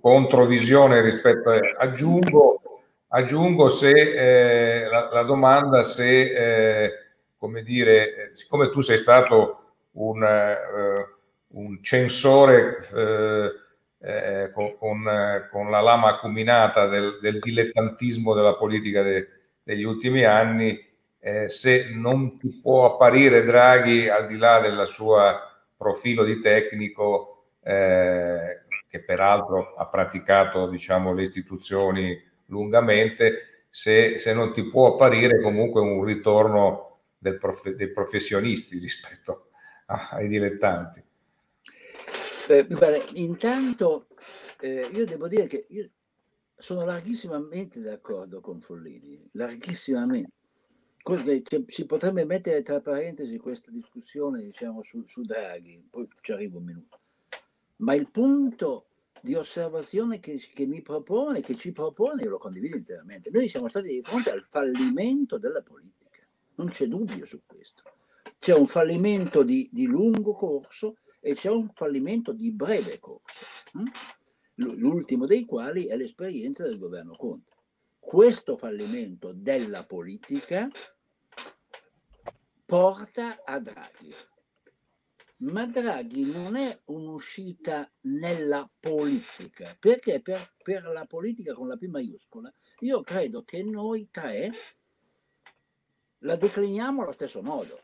controvisione 0.00 1.00
rispetto 1.00 1.50
a, 1.50 1.60
aggiungo, 1.78 2.60
aggiungo 3.08 3.68
se 3.68 3.92
eh, 3.92 4.88
la, 4.88 5.10
la, 5.12 5.22
domanda 5.22 5.84
se 5.84 6.84
eh, 6.84 6.92
come 7.36 7.62
dire 7.62 8.32
siccome 8.34 8.70
tu 8.70 8.80
sei 8.80 8.96
stato 8.98 9.60
un, 9.92 10.22
uh, 10.22 11.15
un 11.56 11.82
censore 11.82 12.86
eh, 12.94 13.52
eh, 13.98 14.50
con, 14.52 14.76
con, 14.78 15.48
con, 15.50 15.70
la 15.70 15.80
lama 15.80 16.08
acuminata 16.08 16.86
del, 16.86 17.18
del 17.20 17.38
dilettantismo 17.38 18.34
della 18.34 18.56
politica 18.56 19.02
de, 19.02 19.28
degli 19.62 19.82
ultimi 19.82 20.24
anni 20.24 20.78
eh, 21.18 21.48
se 21.48 21.90
non 21.92 22.38
ti 22.38 22.60
può 22.62 22.84
apparire 22.84 23.42
Draghi 23.42 24.08
al 24.08 24.26
di 24.26 24.36
là 24.36 24.60
della 24.60 24.84
sua 24.84 25.40
profilo 25.76 26.24
di 26.24 26.38
tecnico 26.40 27.48
eh, 27.62 28.60
che 28.86 29.02
peraltro 29.02 29.74
ha 29.74 29.88
praticato 29.88 30.68
diciamo, 30.68 31.12
le 31.12 31.22
istituzioni 31.22 32.16
lungamente, 32.46 33.64
se, 33.68 34.18
se, 34.18 34.32
non 34.32 34.52
ti 34.52 34.62
può 34.70 34.94
apparire 34.94 35.40
comunque 35.42 35.80
un 35.80 36.04
ritorno 36.04 37.00
del 37.18 37.38
prof, 37.38 37.68
dei 37.70 37.90
professionisti 37.90 38.78
rispetto 38.78 39.48
ai 39.86 40.28
dilettanti. 40.28 41.05
Eh, 42.48 42.66
guarda, 42.68 43.04
intanto 43.14 44.06
eh, 44.60 44.88
io 44.92 45.04
devo 45.04 45.26
dire 45.26 45.46
che 45.46 45.66
io 45.68 45.90
sono 46.56 46.84
larghissimamente 46.84 47.80
d'accordo 47.80 48.40
con 48.40 48.60
Follini, 48.60 49.28
larghissimamente 49.32 50.30
si 51.68 51.86
potrebbe 51.86 52.24
mettere 52.24 52.62
tra 52.62 52.80
parentesi 52.80 53.38
questa 53.38 53.70
discussione 53.70 54.42
diciamo, 54.42 54.82
su, 54.82 55.04
su 55.06 55.22
Draghi, 55.22 55.86
poi 55.88 56.08
ci 56.20 56.32
arrivo 56.32 56.58
un 56.58 56.64
minuto. 56.64 57.00
Ma 57.76 57.94
il 57.94 58.10
punto 58.10 58.86
di 59.20 59.34
osservazione 59.34 60.18
che, 60.18 60.36
che, 60.36 60.66
mi 60.66 60.82
propone, 60.82 61.40
che 61.40 61.56
ci 61.56 61.72
propone, 61.72 62.22
io 62.22 62.30
lo 62.30 62.38
condivido 62.38 62.76
interamente. 62.76 63.30
Noi 63.30 63.48
siamo 63.48 63.68
stati 63.68 63.88
di 63.88 64.02
fronte 64.02 64.30
al 64.30 64.44
fallimento 64.48 65.38
della 65.38 65.62
politica, 65.62 66.26
non 66.56 66.68
c'è 66.68 66.86
dubbio 66.86 67.24
su 67.24 67.40
questo. 67.44 67.82
C'è 68.38 68.54
un 68.54 68.66
fallimento 68.66 69.42
di, 69.42 69.68
di 69.72 69.86
lungo 69.86 70.34
corso 70.34 70.96
e 71.20 71.34
c'è 71.34 71.50
un 71.50 71.70
fallimento 71.74 72.32
di 72.32 72.52
breve 72.52 72.98
corso, 72.98 73.44
hm? 73.72 73.84
l'ultimo 74.56 75.26
dei 75.26 75.44
quali 75.44 75.86
è 75.86 75.96
l'esperienza 75.96 76.64
del 76.64 76.78
governo 76.78 77.14
Conte. 77.16 77.52
Questo 77.98 78.56
fallimento 78.56 79.32
della 79.32 79.84
politica 79.84 80.68
porta 82.64 83.42
a 83.44 83.58
Draghi. 83.58 84.14
Ma 85.38 85.66
Draghi 85.66 86.24
non 86.24 86.56
è 86.56 86.80
un'uscita 86.86 87.90
nella 88.02 88.68
politica, 88.80 89.76
perché 89.78 90.22
per, 90.22 90.54
per 90.62 90.84
la 90.84 91.04
politica 91.04 91.52
con 91.52 91.68
la 91.68 91.76
P 91.76 91.84
maiuscola 91.86 92.52
io 92.80 93.02
credo 93.02 93.42
che 93.42 93.62
noi 93.62 94.08
tre 94.10 94.50
la 96.20 96.36
decliniamo 96.36 97.02
allo 97.02 97.12
stesso 97.12 97.42
modo, 97.42 97.80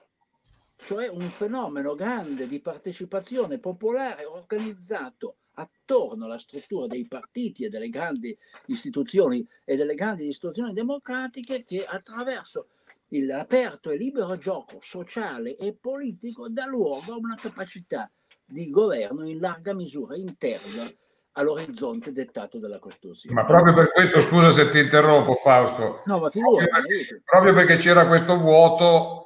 cioè 0.85 1.09
un 1.09 1.29
fenomeno 1.31 1.95
grande 1.95 2.47
di 2.47 2.61
partecipazione 2.61 3.59
popolare 3.59 4.25
organizzato 4.25 5.37
attorno 5.55 6.25
alla 6.25 6.39
struttura 6.39 6.87
dei 6.87 7.07
partiti 7.07 7.65
e 7.65 7.69
delle 7.69 7.89
grandi 7.89 8.37
istituzioni 8.67 9.47
e 9.65 9.77
delle 9.77 9.95
grandi 9.95 10.27
istituzioni 10.27 10.73
democratiche 10.73 11.63
che 11.63 11.85
attraverso 11.85 12.69
l'aperto 13.09 13.91
e 13.91 13.97
libero 13.97 14.39
gioco 14.39 14.79
sociale 14.81 15.57
e 15.57 15.77
politico 15.79 16.49
dà 16.49 16.67
luogo 16.67 17.13
a 17.13 17.17
una 17.17 17.37
capacità 17.37 18.11
di 18.45 18.71
governo 18.71 19.27
in 19.27 19.39
larga 19.39 19.75
misura 19.75 20.17
interna 20.17 20.91
all'orizzonte 21.33 22.13
dettato 22.13 22.59
dalla 22.59 22.79
Costituzione. 22.79 23.35
Ma 23.35 23.45
proprio 23.45 23.75
per 23.75 23.93
questo, 23.93 24.21
scusa 24.21 24.51
se 24.51 24.71
ti 24.71 24.79
interrompo 24.79 25.35
Fausto, 25.35 26.03
no, 26.05 26.19
ma 26.19 26.29
proprio, 26.29 26.67
perché, 26.67 27.23
proprio 27.25 27.55
perché 27.55 27.77
c'era 27.79 28.07
questo 28.07 28.39
vuoto, 28.39 29.22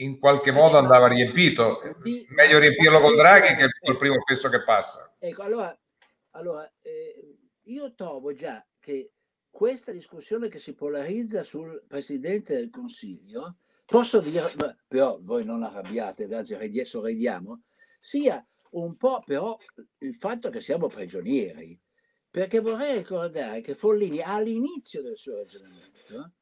in 0.00 0.18
qualche 0.18 0.50
modo 0.50 0.78
andava 0.78 1.08
riempito. 1.08 1.80
Meglio 2.28 2.58
riempirlo 2.58 3.00
con 3.00 3.16
Draghi 3.16 3.54
che 3.54 3.68
col 3.80 3.98
primo 3.98 4.22
peso 4.24 4.48
che 4.48 4.62
passa. 4.62 5.14
Ecco, 5.18 5.42
allora, 5.42 5.78
allora 6.30 6.70
eh, 6.82 7.38
io 7.64 7.94
trovo 7.94 8.32
già 8.32 8.64
che 8.78 9.12
questa 9.50 9.92
discussione 9.92 10.48
che 10.48 10.58
si 10.58 10.74
polarizza 10.74 11.42
sul 11.42 11.82
Presidente 11.86 12.54
del 12.54 12.70
Consiglio, 12.70 13.56
posso 13.84 14.20
dire, 14.20 14.50
però 14.86 15.18
voi 15.20 15.44
non 15.44 15.62
arrabbiate, 15.62 16.24
anzi 16.34 16.56
sorridiamo, 16.84 17.62
sia 17.98 18.44
un 18.70 18.96
po' 18.96 19.22
però 19.24 19.58
il 19.98 20.14
fatto 20.14 20.48
che 20.48 20.60
siamo 20.60 20.86
prigionieri, 20.86 21.78
perché 22.30 22.60
vorrei 22.60 22.98
ricordare 22.98 23.60
che 23.60 23.74
Follini 23.74 24.22
all'inizio 24.22 25.02
del 25.02 25.16
suo 25.16 25.36
ragionamento 25.36 26.34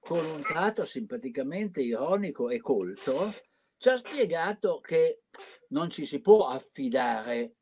con 0.00 0.24
un 0.24 0.42
tratto 0.42 0.84
simpaticamente 0.84 1.80
ironico 1.80 2.48
e 2.48 2.60
colto, 2.60 3.34
ci 3.78 3.88
ha 3.88 3.96
spiegato 3.96 4.80
che 4.80 5.22
non 5.68 5.90
ci 5.90 6.06
si 6.06 6.20
può 6.20 6.48
affidare 6.48 7.56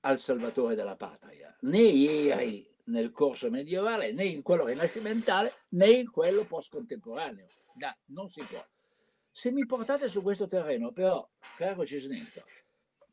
al 0.00 0.18
salvatore 0.18 0.74
della 0.74 0.96
patria, 0.96 1.54
né 1.62 1.80
ieri 1.80 2.74
nel 2.86 3.10
corso 3.10 3.50
medievale, 3.50 4.12
né 4.12 4.24
in 4.24 4.42
quello 4.42 4.66
rinascimentale, 4.66 5.52
né 5.70 5.88
in 5.88 6.10
quello 6.10 6.44
post-contemporaneo. 6.44 7.46
No, 7.74 7.96
non 8.06 8.30
si 8.30 8.42
può. 8.42 8.64
Se 9.30 9.50
mi 9.50 9.66
portate 9.66 10.08
su 10.08 10.22
questo 10.22 10.46
terreno, 10.46 10.92
però, 10.92 11.28
caro 11.56 11.84
Cisnetto, 11.84 12.44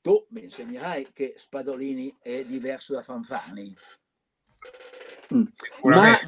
tu 0.01 0.25
mi 0.29 0.43
insegnerai 0.43 1.11
che 1.11 1.33
Spadolini 1.37 2.15
è 2.21 2.45
diverso 2.45 2.93
da 2.93 3.03
Fanfani. 3.03 3.75
Mm. 5.33 5.45
Ma, 5.83 6.19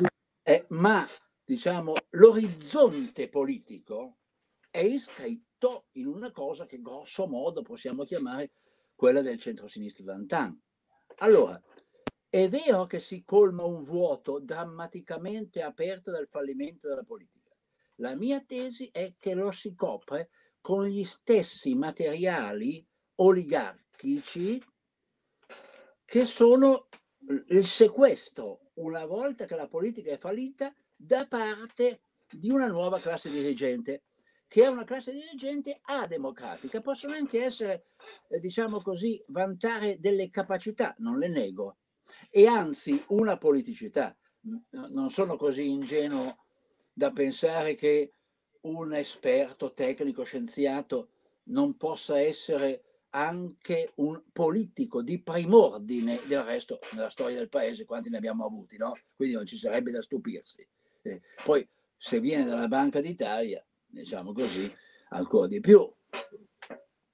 eh, 0.43 0.65
ma 0.69 1.07
diciamo, 1.45 1.93
l'orizzonte 2.11 3.29
politico 3.29 4.17
è 4.69 4.79
iscritto 4.79 5.85
in 5.93 6.07
una 6.07 6.31
cosa 6.31 6.65
che 6.65 6.81
grosso 6.81 7.27
modo 7.27 7.61
possiamo 7.61 8.03
chiamare 8.03 8.51
quella 8.95 9.21
del 9.21 9.39
centro-sinistra 9.39 10.03
d'antan. 10.03 10.59
Allora, 11.17 11.61
è 12.27 12.49
vero 12.49 12.85
che 12.85 12.99
si 12.99 13.23
colma 13.23 13.63
un 13.63 13.83
vuoto 13.83 14.39
drammaticamente 14.39 15.61
aperto 15.61 16.11
dal 16.11 16.27
fallimento 16.27 16.89
della 16.89 17.03
politica. 17.03 17.55
La 17.99 18.15
mia 18.15 18.41
tesi 18.41 18.89
è 18.91 19.15
che 19.17 19.33
lo 19.35 19.51
si 19.51 19.73
copre 19.75 20.29
con 20.59 20.85
gli 20.85 21.05
stessi 21.05 21.75
materiali 21.75 22.85
oligarchici 23.15 24.61
che 26.03 26.25
sono 26.25 26.87
il 27.47 27.65
sequestro, 27.65 28.71
una 28.75 29.05
volta 29.05 29.45
che 29.45 29.55
la 29.55 29.67
politica 29.67 30.11
è 30.11 30.17
fallita, 30.17 30.75
da 30.95 31.27
parte 31.27 32.01
di 32.29 32.49
una 32.49 32.67
nuova 32.67 32.99
classe 32.99 33.29
dirigente, 33.29 34.03
che 34.47 34.63
è 34.63 34.67
una 34.67 34.83
classe 34.83 35.11
dirigente 35.11 35.79
ademocratica. 35.81 36.81
Possono 36.81 37.13
anche 37.13 37.43
essere, 37.43 37.87
eh, 38.29 38.39
diciamo 38.39 38.81
così, 38.81 39.23
vantare 39.27 39.99
delle 39.99 40.29
capacità, 40.29 40.95
non 40.99 41.17
le 41.19 41.27
nego, 41.27 41.77
e 42.29 42.47
anzi 42.47 43.03
una 43.09 43.37
politicità. 43.37 44.15
Non 44.71 45.09
sono 45.09 45.37
così 45.37 45.69
ingenuo 45.69 46.45
da 46.93 47.11
pensare 47.11 47.73
che 47.73 48.13
un 48.61 48.93
esperto 48.93 49.73
tecnico 49.73 50.23
scienziato 50.23 51.09
non 51.45 51.77
possa 51.77 52.19
essere 52.19 52.83
anche 53.09 53.91
un 53.95 54.21
politico 54.31 55.01
di 55.01 55.21
primordine, 55.21 56.19
del 56.27 56.43
resto 56.43 56.79
nella 56.93 57.09
storia 57.09 57.37
del 57.37 57.49
paese 57.49 57.85
quanti 57.85 58.09
ne 58.09 58.17
abbiamo 58.17 58.45
avuti, 58.45 58.77
no? 58.77 58.93
Quindi 59.15 59.35
non 59.35 59.45
ci 59.45 59.57
sarebbe 59.57 59.91
da 59.91 60.01
stupirsi. 60.01 60.67
Poi 61.43 61.67
se 61.97 62.19
viene 62.19 62.45
dalla 62.45 62.67
Banca 62.67 62.99
d'Italia, 62.99 63.65
diciamo 63.85 64.33
così, 64.33 64.71
ancora 65.09 65.47
di 65.47 65.59
più, 65.59 65.91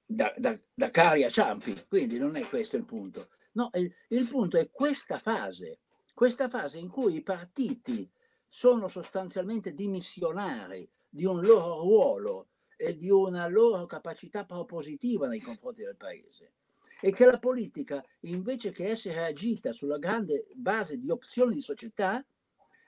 da, 0.04 0.34
da, 0.36 0.58
da 0.74 0.90
cari 0.90 1.24
a 1.24 1.30
ciampi, 1.30 1.86
quindi 1.88 2.18
non 2.18 2.36
è 2.36 2.46
questo 2.46 2.76
il 2.76 2.84
punto. 2.84 3.28
No, 3.52 3.70
il, 3.74 3.92
il 4.08 4.28
punto 4.28 4.58
è 4.58 4.70
questa 4.70 5.18
fase, 5.18 5.80
questa 6.14 6.48
fase 6.48 6.78
in 6.78 6.88
cui 6.88 7.16
i 7.16 7.22
partiti 7.22 8.10
sono 8.46 8.88
sostanzialmente 8.88 9.72
dimissionari 9.72 10.88
di 11.08 11.24
un 11.24 11.40
loro 11.40 11.80
ruolo 11.80 12.48
e 12.76 12.96
di 12.96 13.10
una 13.10 13.46
loro 13.48 13.86
capacità 13.86 14.44
propositiva 14.44 15.26
nei 15.26 15.40
confronti 15.40 15.82
del 15.82 15.96
paese. 15.96 16.54
E 17.00 17.12
che 17.12 17.24
la 17.24 17.38
politica, 17.38 18.04
invece 18.20 18.70
che 18.70 18.90
essere 18.90 19.24
agita 19.24 19.72
sulla 19.72 19.98
grande 19.98 20.46
base 20.54 20.98
di 20.98 21.10
opzioni 21.10 21.54
di 21.54 21.60
società, 21.60 22.24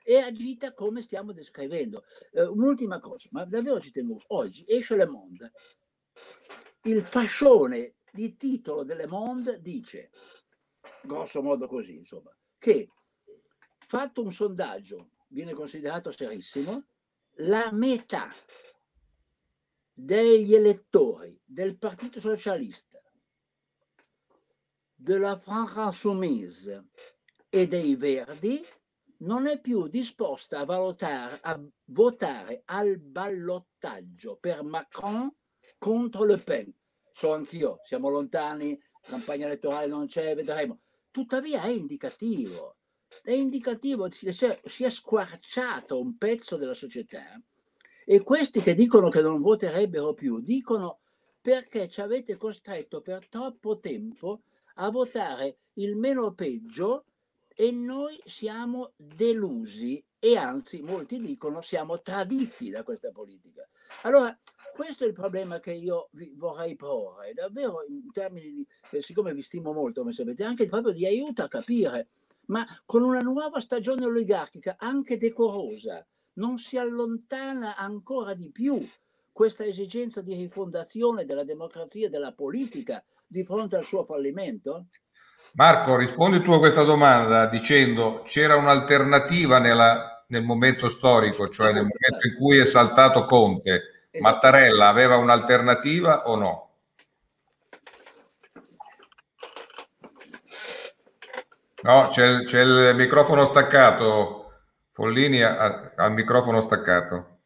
è 0.05 0.17
agita 0.17 0.71
come 0.75 1.01
stiamo 1.01 1.33
descrivendo. 1.33 2.03
Eh, 2.31 2.43
un'ultima 2.43 2.99
cosa, 2.99 3.27
ma 3.31 3.43
davvero 3.43 3.79
ci 3.79 3.89
tengo. 3.89 4.21
Oggi 4.27 4.63
esce 4.67 4.95
Le 4.95 5.07
Monde. 5.07 5.51
Il 6.83 7.03
fascione 7.07 7.95
di 8.11 8.35
titolo 8.35 8.83
delle 8.83 9.07
Monde 9.07 9.59
dice, 9.59 10.11
grosso 11.01 11.41
modo 11.41 11.67
così, 11.67 11.95
insomma, 11.95 12.31
che 12.59 12.87
fatto 13.79 14.21
un 14.21 14.31
sondaggio, 14.31 15.09
viene 15.29 15.53
considerato 15.53 16.11
serissimo, 16.11 16.85
la 17.37 17.71
metà 17.71 18.31
degli 19.91 20.53
elettori 20.53 21.41
del 21.43 21.79
Partito 21.79 22.19
Socialista, 22.19 23.01
della 24.93 25.35
France 25.39 25.79
Insoumise 25.79 26.89
e 27.49 27.67
dei 27.67 27.95
Verdi 27.95 28.63
non 29.25 29.47
è 29.47 29.59
più 29.59 29.87
disposta 29.87 30.59
a, 30.59 30.65
valutare, 30.65 31.39
a 31.41 31.59
votare 31.85 32.61
al 32.65 32.97
ballottaggio 32.99 34.37
per 34.39 34.63
Macron 34.63 35.31
contro 35.77 36.23
Le 36.23 36.37
Pen. 36.37 36.73
So 37.11 37.33
anch'io, 37.33 37.79
siamo 37.83 38.09
lontani, 38.09 38.79
campagna 39.01 39.45
elettorale 39.45 39.87
non 39.87 40.07
c'è, 40.07 40.35
vedremo. 40.35 40.79
Tuttavia 41.11 41.63
è 41.63 41.69
indicativo, 41.69 42.77
è 43.23 43.31
indicativo, 43.31 44.09
si 44.11 44.27
è, 44.27 44.89
squarciato 44.89 45.99
un 45.99 46.17
pezzo 46.17 46.57
della 46.57 46.73
società 46.73 47.41
e 48.05 48.21
questi 48.21 48.61
che 48.61 48.75
dicono 48.75 49.09
che 49.09 49.21
non 49.21 49.41
voterebbero 49.41 50.13
più, 50.13 50.41
dicono 50.41 50.99
perché 51.41 51.87
ci 51.87 52.01
avete 52.01 52.35
costretto 52.35 53.01
per 53.01 53.27
troppo 53.29 53.79
tempo 53.79 54.41
a 54.75 54.89
votare 54.89 55.59
il 55.73 55.95
meno 55.95 56.33
peggio 56.33 57.05
e 57.55 57.71
noi 57.71 58.21
siamo 58.25 58.91
delusi 58.97 60.03
e 60.19 60.35
anzi 60.35 60.81
molti 60.81 61.21
dicono 61.21 61.61
siamo 61.61 62.01
traditi 62.01 62.69
da 62.69 62.83
questa 62.83 63.11
politica. 63.11 63.67
Allora, 64.03 64.37
questo 64.75 65.05
è 65.05 65.07
il 65.07 65.13
problema 65.13 65.61
che 65.61 65.71
io 65.71 66.09
vi 66.11 66.33
vorrei 66.35 66.75
porre, 66.75 67.33
davvero 67.33 67.85
in 67.87 68.11
termini 68.11 68.51
di, 68.51 68.67
eh, 68.91 69.01
siccome 69.01 69.33
vi 69.33 69.41
stimo 69.41 69.71
molto, 69.71 70.01
come 70.01 70.11
sapete, 70.11 70.43
anche 70.43 70.67
proprio 70.67 70.91
di 70.91 71.05
aiuto 71.05 71.43
a 71.43 71.47
capire, 71.47 72.09
ma 72.47 72.65
con 72.85 73.01
una 73.01 73.21
nuova 73.21 73.61
stagione 73.61 74.03
oligarchica, 74.05 74.75
anche 74.77 75.17
decorosa, 75.17 76.05
non 76.33 76.57
si 76.57 76.77
allontana 76.77 77.77
ancora 77.77 78.33
di 78.33 78.51
più 78.51 78.85
questa 79.31 79.63
esigenza 79.63 80.21
di 80.21 80.35
rifondazione 80.35 81.23
della 81.23 81.45
democrazia 81.45 82.07
e 82.07 82.09
della 82.09 82.33
politica 82.33 83.03
di 83.25 83.45
fronte 83.45 83.77
al 83.77 83.85
suo 83.85 84.03
fallimento? 84.03 84.87
Marco, 85.55 85.95
rispondi 85.95 86.41
tu 86.41 86.51
a 86.51 86.59
questa 86.59 86.83
domanda 86.83 87.45
dicendo 87.45 88.23
c'era 88.25 88.57
un'alternativa 88.57 89.57
nella, 89.57 90.25
nel 90.27 90.43
momento 90.43 90.89
storico, 90.89 91.47
cioè 91.47 91.67
nel 91.67 91.83
momento 91.83 92.27
in 92.27 92.35
cui 92.35 92.57
è 92.57 92.65
saltato 92.65 93.25
Conte. 93.25 94.07
Esatto. 94.11 94.33
Mattarella 94.33 94.89
aveva 94.89 95.15
un'alternativa 95.15 96.27
o 96.27 96.35
no? 96.35 96.69
No, 101.83 102.07
c'è, 102.07 102.43
c'è 102.43 102.61
il 102.61 102.95
microfono 102.95 103.45
staccato. 103.45 104.41
Follini 104.91 105.41
ha, 105.41 105.91
ha 105.95 106.05
il 106.05 106.13
microfono 106.13 106.59
staccato. 106.59 107.37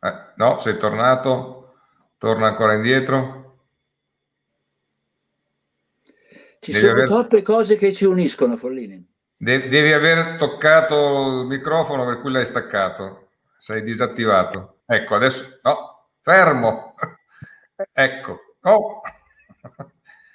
Eh, 0.00 0.32
no, 0.36 0.58
sei 0.58 0.76
tornato? 0.78 1.74
Torna 2.18 2.46
ancora 2.48 2.74
indietro? 2.74 3.35
Ci 6.66 6.72
devi 6.72 6.84
sono 6.84 6.92
aver... 6.94 7.08
troppe 7.08 7.42
cose 7.42 7.76
che 7.76 7.92
ci 7.92 8.06
uniscono, 8.06 8.56
Follini. 8.56 9.14
De- 9.36 9.68
devi 9.68 9.92
aver 9.92 10.36
toccato 10.36 11.42
il 11.42 11.46
microfono 11.46 12.04
per 12.04 12.20
cui 12.20 12.32
l'hai 12.32 12.44
staccato. 12.44 13.28
Sei 13.56 13.84
disattivato. 13.84 14.80
Ecco, 14.84 15.14
adesso... 15.14 15.60
No, 15.62 16.08
fermo. 16.22 16.94
ecco. 17.92 18.40
Oh. 18.62 19.00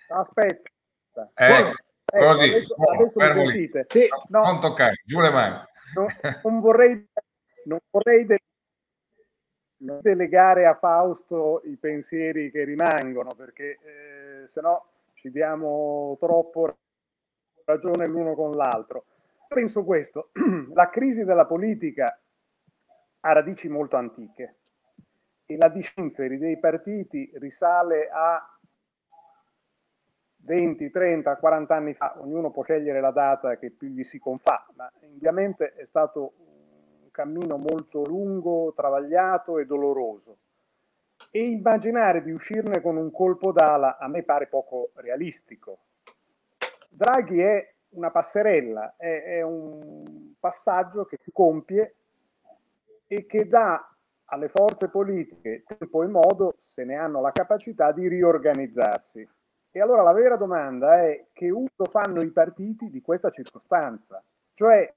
Aspetta. 0.07 0.69
Ecco, 1.33 1.75
ecco 2.05 2.25
così. 2.25 2.49
Adesso, 2.49 2.75
oh, 2.77 2.93
adesso 2.93 3.19
fermo 3.19 3.45
sentite. 3.49 3.85
Sì, 3.89 4.07
no, 4.29 4.43
non 4.43 4.59
toccare, 4.61 5.01
giù 5.03 5.19
le 5.19 5.31
mani. 5.31 5.55
No, 5.95 6.05
non 6.43 6.61
vorrei, 6.61 7.09
non 7.65 7.79
vorrei 7.89 8.25
de- 8.25 8.39
delegare 9.75 10.65
a 10.65 10.75
Fausto 10.75 11.61
i 11.65 11.75
pensieri 11.75 12.51
che 12.51 12.63
rimangono, 12.63 13.33
perché 13.35 13.79
eh, 13.83 14.47
se 14.47 14.61
no 14.61 14.85
ci 15.21 15.29
diamo 15.29 16.17
troppo 16.19 16.79
ragione 17.65 18.07
l'uno 18.07 18.33
con 18.33 18.53
l'altro. 18.53 19.05
Penso 19.47 19.83
questo, 19.83 20.31
la 20.73 20.89
crisi 20.89 21.23
della 21.23 21.45
politica 21.45 22.19
ha 23.19 23.31
radici 23.31 23.69
molto 23.69 23.97
antiche 23.97 24.61
e 25.45 25.57
la 25.57 25.69
discinferi 25.69 26.39
dei 26.39 26.57
partiti 26.57 27.31
risale 27.35 28.09
a 28.11 28.43
20, 30.37 30.89
30, 30.89 31.37
40 31.37 31.75
anni 31.75 31.93
fa, 31.93 32.15
ognuno 32.19 32.49
può 32.49 32.63
scegliere 32.63 32.99
la 32.99 33.11
data 33.11 33.57
che 33.57 33.69
più 33.69 33.89
gli 33.89 34.03
si 34.03 34.17
confà, 34.17 34.65
ma 34.73 34.91
ovviamente 35.03 35.73
è 35.73 35.85
stato 35.85 36.33
un 37.03 37.11
cammino 37.11 37.57
molto 37.57 38.01
lungo, 38.05 38.73
travagliato 38.73 39.59
e 39.59 39.67
doloroso. 39.67 40.39
E 41.33 41.43
immaginare 41.43 42.21
di 42.21 42.31
uscirne 42.31 42.81
con 42.81 42.97
un 42.97 43.09
colpo 43.09 43.53
d'ala 43.53 43.97
a 43.97 44.07
me 44.09 44.23
pare 44.23 44.47
poco 44.47 44.91
realistico. 44.95 45.79
Draghi 46.89 47.39
è 47.39 47.73
una 47.91 48.11
passerella, 48.11 48.95
è, 48.97 49.23
è 49.23 49.41
un 49.41 50.33
passaggio 50.37 51.05
che 51.05 51.17
si 51.21 51.31
compie 51.31 51.95
e 53.07 53.25
che 53.25 53.47
dà 53.47 53.91
alle 54.25 54.49
forze 54.49 54.89
politiche 54.89 55.63
tempo 55.65 56.03
e 56.03 56.07
modo, 56.07 56.57
se 56.63 56.83
ne 56.83 56.95
hanno 56.95 57.21
la 57.21 57.31
capacità, 57.31 57.91
di 57.91 58.07
riorganizzarsi. 58.07 59.27
E 59.71 59.79
allora 59.79 60.01
la 60.01 60.11
vera 60.11 60.35
domanda 60.35 61.01
è 61.01 61.27
che 61.31 61.49
uso 61.49 61.85
fanno 61.89 62.21
i 62.21 62.31
partiti 62.31 62.89
di 62.89 63.01
questa 63.01 63.29
circostanza? 63.29 64.21
Cioè, 64.53 64.93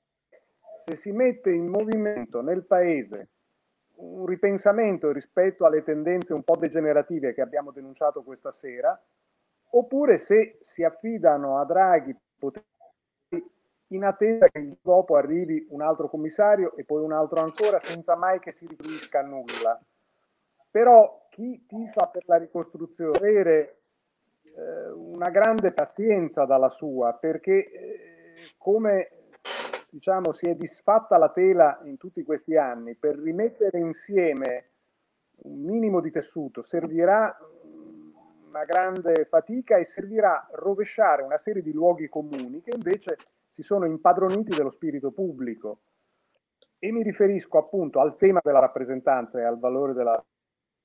se 0.78 0.96
si 0.96 1.12
mette 1.12 1.50
in 1.50 1.68
movimento 1.68 2.42
nel 2.42 2.64
Paese 2.64 3.28
un 3.96 4.26
ripensamento 4.26 5.12
rispetto 5.12 5.64
alle 5.64 5.82
tendenze 5.82 6.34
un 6.34 6.42
po' 6.42 6.56
degenerative 6.56 7.34
che 7.34 7.40
abbiamo 7.40 7.70
denunciato 7.70 8.22
questa 8.22 8.50
sera, 8.50 9.00
oppure 9.70 10.18
se 10.18 10.58
si 10.60 10.84
affidano 10.84 11.58
a 11.58 11.64
Draghi 11.64 12.16
poteri 12.38 12.64
in 13.88 14.04
attesa 14.04 14.48
che 14.48 14.76
dopo 14.80 15.16
arrivi 15.16 15.66
un 15.70 15.82
altro 15.82 16.08
commissario 16.08 16.74
e 16.76 16.84
poi 16.84 17.02
un 17.02 17.12
altro 17.12 17.40
ancora 17.40 17.78
senza 17.78 18.16
mai 18.16 18.40
che 18.40 18.50
si 18.50 18.66
riferisca 18.66 19.20
a 19.20 19.22
nulla. 19.22 19.80
Però 20.70 21.26
chi 21.30 21.64
tifa 21.66 22.08
per 22.08 22.24
la 22.26 22.36
ricostruzione 22.36 23.16
avere 23.16 23.76
eh, 24.42 24.90
una 24.90 25.30
grande 25.30 25.72
pazienza 25.72 26.44
dalla 26.44 26.70
sua, 26.70 27.12
perché 27.12 27.70
eh, 27.70 28.34
come 28.58 29.10
diciamo, 29.94 30.32
si 30.32 30.46
è 30.46 30.56
disfatta 30.56 31.16
la 31.18 31.30
tela 31.30 31.80
in 31.84 31.96
tutti 31.98 32.24
questi 32.24 32.56
anni, 32.56 32.96
per 32.96 33.16
rimettere 33.16 33.78
insieme 33.78 34.70
un 35.44 35.62
minimo 35.62 36.00
di 36.00 36.10
tessuto 36.10 36.62
servirà 36.62 37.36
una 38.48 38.64
grande 38.64 39.24
fatica 39.24 39.76
e 39.76 39.84
servirà 39.84 40.48
rovesciare 40.52 41.22
una 41.22 41.36
serie 41.36 41.62
di 41.62 41.72
luoghi 41.72 42.08
comuni 42.08 42.60
che 42.60 42.74
invece 42.74 43.18
si 43.50 43.62
sono 43.62 43.86
impadroniti 43.86 44.56
dello 44.56 44.70
spirito 44.70 45.12
pubblico. 45.12 45.80
E 46.78 46.90
mi 46.90 47.02
riferisco 47.02 47.58
appunto 47.58 48.00
al 48.00 48.16
tema 48.16 48.40
della 48.42 48.58
rappresentanza 48.58 49.38
e 49.38 49.44
al 49.44 49.60
valore 49.60 49.92
della 49.92 50.22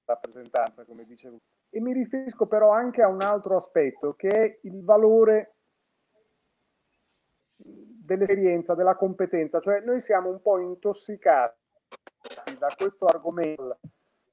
rappresentanza, 0.05 0.85
come 0.85 1.03
dicevo. 1.03 1.39
E 1.69 1.81
mi 1.81 1.93
riferisco 1.93 2.45
però 2.45 2.69
anche 2.69 3.01
a 3.01 3.07
un 3.07 3.21
altro 3.21 3.55
aspetto 3.55 4.13
che 4.13 4.29
è 4.29 4.59
il 4.63 4.83
valore 4.83 5.55
dell'esperienza, 8.15 8.73
della 8.73 8.95
competenza, 8.95 9.59
cioè 9.59 9.81
noi 9.81 9.99
siamo 9.99 10.29
un 10.29 10.41
po' 10.41 10.57
intossicati 10.59 11.57
da 12.57 12.67
questo 12.75 13.05
argomento 13.05 13.79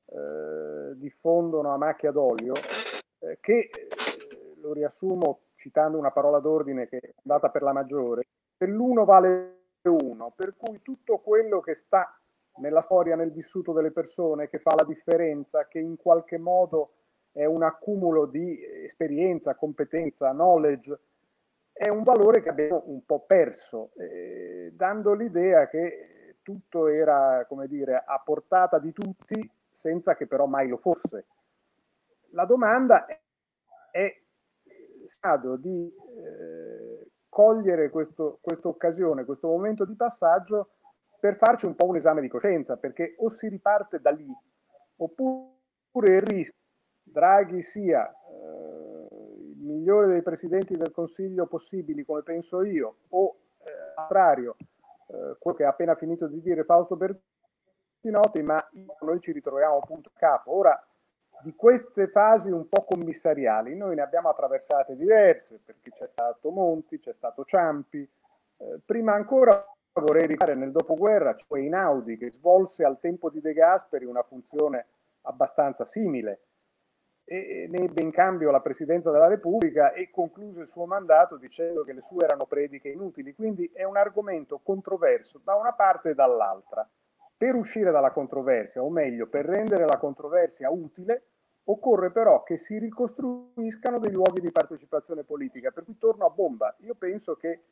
eh, 0.07 0.97
diffondono 0.97 1.73
a 1.73 1.77
macchia 1.77 2.11
d'olio 2.11 2.55
eh, 3.19 3.39
che 3.41 3.59
eh, 3.59 3.89
lo 4.61 4.73
riassumo 4.73 5.41
citando 5.57 5.99
una 5.99 6.11
parola 6.11 6.39
d'ordine 6.39 6.89
che 6.89 6.99
è 6.99 7.15
andata 7.25 7.51
per 7.51 7.63
la 7.63 7.73
maggiore, 7.73 8.27
se 8.57 8.67
l'uno 8.67 9.05
vale 9.05 9.55
uno, 9.83 10.33
per 10.35 10.55
cui 10.57 10.81
tutto 10.83 11.19
quello 11.19 11.61
che 11.61 11.75
sta 11.75 12.19
nella 12.57 12.81
storia, 12.81 13.17
nel 13.17 13.33
vissuto 13.33 13.73
delle 13.73 13.91
persone, 13.91 14.49
che 14.49 14.59
fa 14.59 14.75
la 14.75 14.85
differenza, 14.85 15.69
che 15.69 15.79
in 15.79 15.97
qualche 15.97 16.39
modo 16.39 16.93
è 17.33 17.45
un 17.45 17.63
accumulo 17.63 18.27
di 18.27 18.59
esperienza, 18.85 19.55
competenza, 19.55 20.31
knowledge, 20.31 20.99
è 21.79 21.89
un 21.89 22.05
valore 22.05 22.41
che 22.41 22.49
abbiamo 22.49 22.85
un 22.87 23.05
po' 23.05 23.21
perso, 23.27 23.91
eh, 23.99 24.73
dando 24.75 25.13
l'idea 25.13 25.69
che 25.69 26.37
tutto 26.41 26.87
era, 26.87 27.45
come 27.47 27.69
dire, 27.69 28.03
a 28.03 28.19
portata 28.25 28.79
di 28.79 28.93
tutti, 28.93 29.51
senza 29.71 30.17
che 30.17 30.27
però 30.27 30.47
mai 30.47 30.69
lo 30.69 30.79
fosse. 30.79 31.27
La 32.31 32.47
domanda 32.47 33.05
è, 33.91 34.21
stato 35.07 35.57
di 35.57 35.87
eh, 35.87 37.11
cogliere 37.29 37.91
questa 37.91 38.69
occasione, 38.69 39.25
questo 39.25 39.47
momento 39.47 39.85
di 39.85 39.95
passaggio 39.95 40.71
per 41.21 41.37
farci 41.37 41.67
un 41.67 41.77
po' 41.77 41.87
un 41.87 41.97
esame 41.97 42.23
di 42.23 42.29
coscienza, 42.29 42.77
perché 42.77 43.15
o 43.19 43.29
si 43.29 43.49
riparte 43.49 44.01
da 44.01 44.11
lì, 44.11 44.27
oppure 44.97 46.15
il 46.15 46.23
rischio 46.23 46.59
Draghi 47.03 47.63
sia 47.63 48.11
eh, 48.11 48.86
migliore 49.67 50.07
dei 50.07 50.23
presidenti 50.23 50.77
del 50.77 50.93
Consiglio 50.93 51.47
possibili, 51.47 52.05
come 52.05 52.23
penso 52.23 52.63
io, 52.63 52.97
o 53.11 53.37
eh, 53.59 53.95
contrario, 53.95 54.57
eh, 55.09 55.37
quello 55.39 55.57
che 55.57 55.65
ha 55.65 55.71
appena 55.71 55.95
finito 55.95 56.27
di 56.27 56.41
dire 56.41 56.65
Fausto 56.65 56.97
Bertinotti, 56.97 58.43
ma 58.43 58.67
noi 59.01 59.21
ci 59.21 59.33
ritroviamo 59.33 59.77
appunto 59.77 60.11
a 60.15 60.19
capo. 60.19 60.53
Ora, 60.53 60.87
di 61.43 61.55
queste 61.55 62.09
fasi 62.09 62.51
un 62.51 62.69
po' 62.69 62.85
commissariali, 62.85 63.77
noi 63.77 63.95
ne 63.97 64.03
abbiamo 64.03 64.29
attraversate 64.29 64.97
diverse, 64.97 65.61
perché 65.65 65.91
c'è 65.91 66.07
stato 66.07 66.51
Monti, 66.51 66.99
c'è 66.99 67.13
stato 67.13 67.45
Ciampi, 67.45 68.09
eh, 68.59 68.81
prima 68.85 69.13
ancora 69.13 69.65
vorrei 69.93 70.27
ricordare 70.27 70.59
nel 70.59 70.73
dopoguerra, 70.73 71.35
cioè 71.35 71.61
Inaudi, 71.61 72.19
che 72.19 72.31
svolse 72.31 72.85
al 72.85 72.99
tempo 73.01 73.31
di 73.31 73.41
De 73.41 73.53
Gasperi 73.53 74.05
una 74.05 74.23
funzione 74.23 74.87
abbastanza 75.23 75.85
simile 75.85 76.41
e 77.29 77.67
ne 77.69 77.79
ebbe 77.79 78.03
in 78.03 78.13
cambio 78.13 78.53
la 78.53 78.61
presidenza 78.61 79.11
della 79.11 79.27
Repubblica 79.27 79.93
e 79.93 80.11
concluse 80.11 80.61
il 80.61 80.69
suo 80.69 80.87
mandato 80.87 81.37
dicendo 81.37 81.83
che 81.83 81.93
le 81.93 82.01
sue 82.01 82.25
erano 82.25 82.47
prediche 82.47 82.89
inutili. 82.89 83.35
Quindi 83.35 83.69
è 83.75 83.83
un 83.83 83.97
argomento 83.97 84.61
controverso 84.63 85.41
da 85.43 85.57
una 85.57 85.73
parte 85.73 86.11
e 86.11 86.15
dall'altra. 86.15 86.89
Per 87.37 87.55
uscire 87.57 87.91
dalla 87.91 88.13
controversia, 88.13 88.83
o 88.83 88.89
meglio, 88.91 89.27
per 89.27 89.45
rendere 89.45 89.85
la 89.85 89.99
controversia 89.99 90.71
utile, 90.71 91.25
occorre 91.65 92.13
però 92.13 92.45
che 92.45 92.57
si 92.57 92.79
ricostruiscano 92.79 93.99
dei 93.99 94.13
luoghi 94.13 94.41
di 94.41 94.53
partecipazione 94.53 95.25
politica. 95.25 95.73
Per 95.73 95.85
cui 95.85 95.99
torno 95.99 96.27
a 96.27 96.31
bomba. 96.31 96.75
Io 96.79 96.95
penso 96.95 97.35
che 97.35 97.65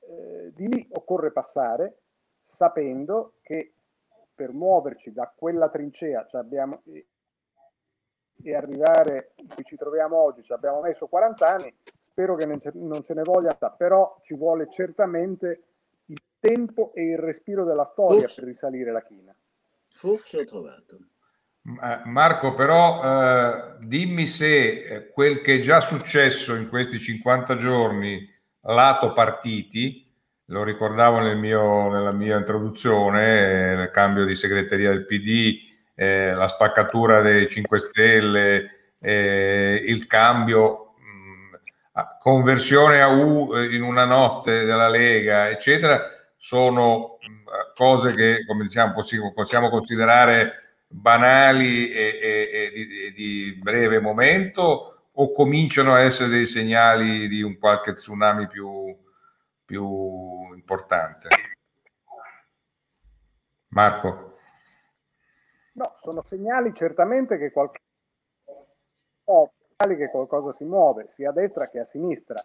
eh, 0.00 0.52
di 0.54 0.68
lì 0.68 0.86
occorre 0.92 1.32
passare 1.32 2.02
sapendo 2.44 3.36
che 3.40 3.72
per 4.34 4.52
muoverci 4.52 5.12
da 5.12 5.32
quella 5.34 5.68
trincea 5.68 6.26
cioè 6.26 6.40
abbiamo, 6.40 6.82
e, 8.42 8.54
arrivare 8.54 9.32
qui 9.54 9.64
ci 9.64 9.76
troviamo 9.76 10.16
oggi, 10.16 10.42
ci 10.42 10.52
abbiamo 10.52 10.80
messo 10.80 11.06
40 11.06 11.48
anni, 11.48 11.74
spero 12.10 12.34
che 12.36 12.46
non 12.46 12.60
ce, 12.60 12.70
non 12.74 13.02
ce 13.02 13.14
ne 13.14 13.22
voglia, 13.22 13.54
però 13.76 14.18
ci 14.22 14.34
vuole 14.34 14.68
certamente 14.70 15.62
il 16.06 16.20
tempo 16.38 16.92
e 16.94 17.10
il 17.10 17.18
respiro 17.18 17.64
della 17.64 17.84
storia 17.84 18.20
Forse. 18.20 18.40
per 18.40 18.50
risalire 18.50 18.92
la 18.92 19.02
china. 19.02 19.34
Forse 19.88 20.38
ho 20.38 20.44
trovato. 20.44 20.98
Marco, 22.04 22.54
però 22.54 23.02
eh, 23.02 23.76
dimmi 23.80 24.26
se 24.26 24.84
eh, 24.84 25.10
quel 25.10 25.42
che 25.42 25.56
è 25.56 25.58
già 25.58 25.80
successo 25.80 26.54
in 26.54 26.68
questi 26.68 26.98
50 26.98 27.56
giorni 27.56 28.26
lato 28.62 29.12
partiti, 29.12 30.06
lo 30.46 30.62
ricordavo 30.62 31.18
nel 31.18 31.36
mio, 31.36 31.90
nella 31.90 32.12
mia 32.12 32.38
introduzione, 32.38 33.82
il 33.82 33.90
cambio 33.90 34.24
di 34.24 34.34
segreteria 34.34 34.90
del 34.90 35.04
PD, 35.04 35.67
eh, 36.00 36.32
la 36.32 36.46
spaccatura 36.46 37.20
dei 37.20 37.48
5 37.48 37.78
Stelle, 37.80 38.92
eh, 39.00 39.82
il 39.84 40.06
cambio, 40.06 40.94
mh, 40.96 42.00
conversione 42.20 43.02
a 43.02 43.08
U 43.08 43.52
eh, 43.52 43.74
in 43.74 43.82
una 43.82 44.04
notte 44.04 44.64
della 44.64 44.88
Lega, 44.88 45.48
eccetera, 45.48 46.06
sono 46.36 47.18
mh, 47.20 47.74
cose 47.74 48.12
che, 48.12 48.44
come 48.46 48.62
diciamo, 48.62 48.92
possiamo, 48.92 49.32
possiamo 49.32 49.70
considerare 49.70 50.76
banali 50.86 51.90
e, 51.90 52.18
e, 52.22 52.50
e, 52.52 52.70
di, 52.72 53.12
di 53.12 53.58
breve 53.60 53.98
momento 53.98 55.08
o 55.10 55.32
cominciano 55.32 55.94
a 55.94 56.00
essere 56.00 56.28
dei 56.28 56.46
segnali 56.46 57.26
di 57.26 57.42
un 57.42 57.58
qualche 57.58 57.92
tsunami 57.94 58.46
più, 58.46 58.96
più 59.64 60.54
importante? 60.54 61.28
Marco. 63.70 64.27
No, 65.78 65.92
sono 65.94 66.24
segnali 66.24 66.74
certamente 66.74 67.38
che 67.38 67.52
qualcosa, 67.52 67.78
oh, 69.26 69.52
che 69.76 70.10
qualcosa 70.10 70.52
si 70.52 70.64
muove, 70.64 71.06
sia 71.08 71.30
a 71.30 71.32
destra 71.32 71.68
che 71.68 71.78
a 71.78 71.84
sinistra. 71.84 72.44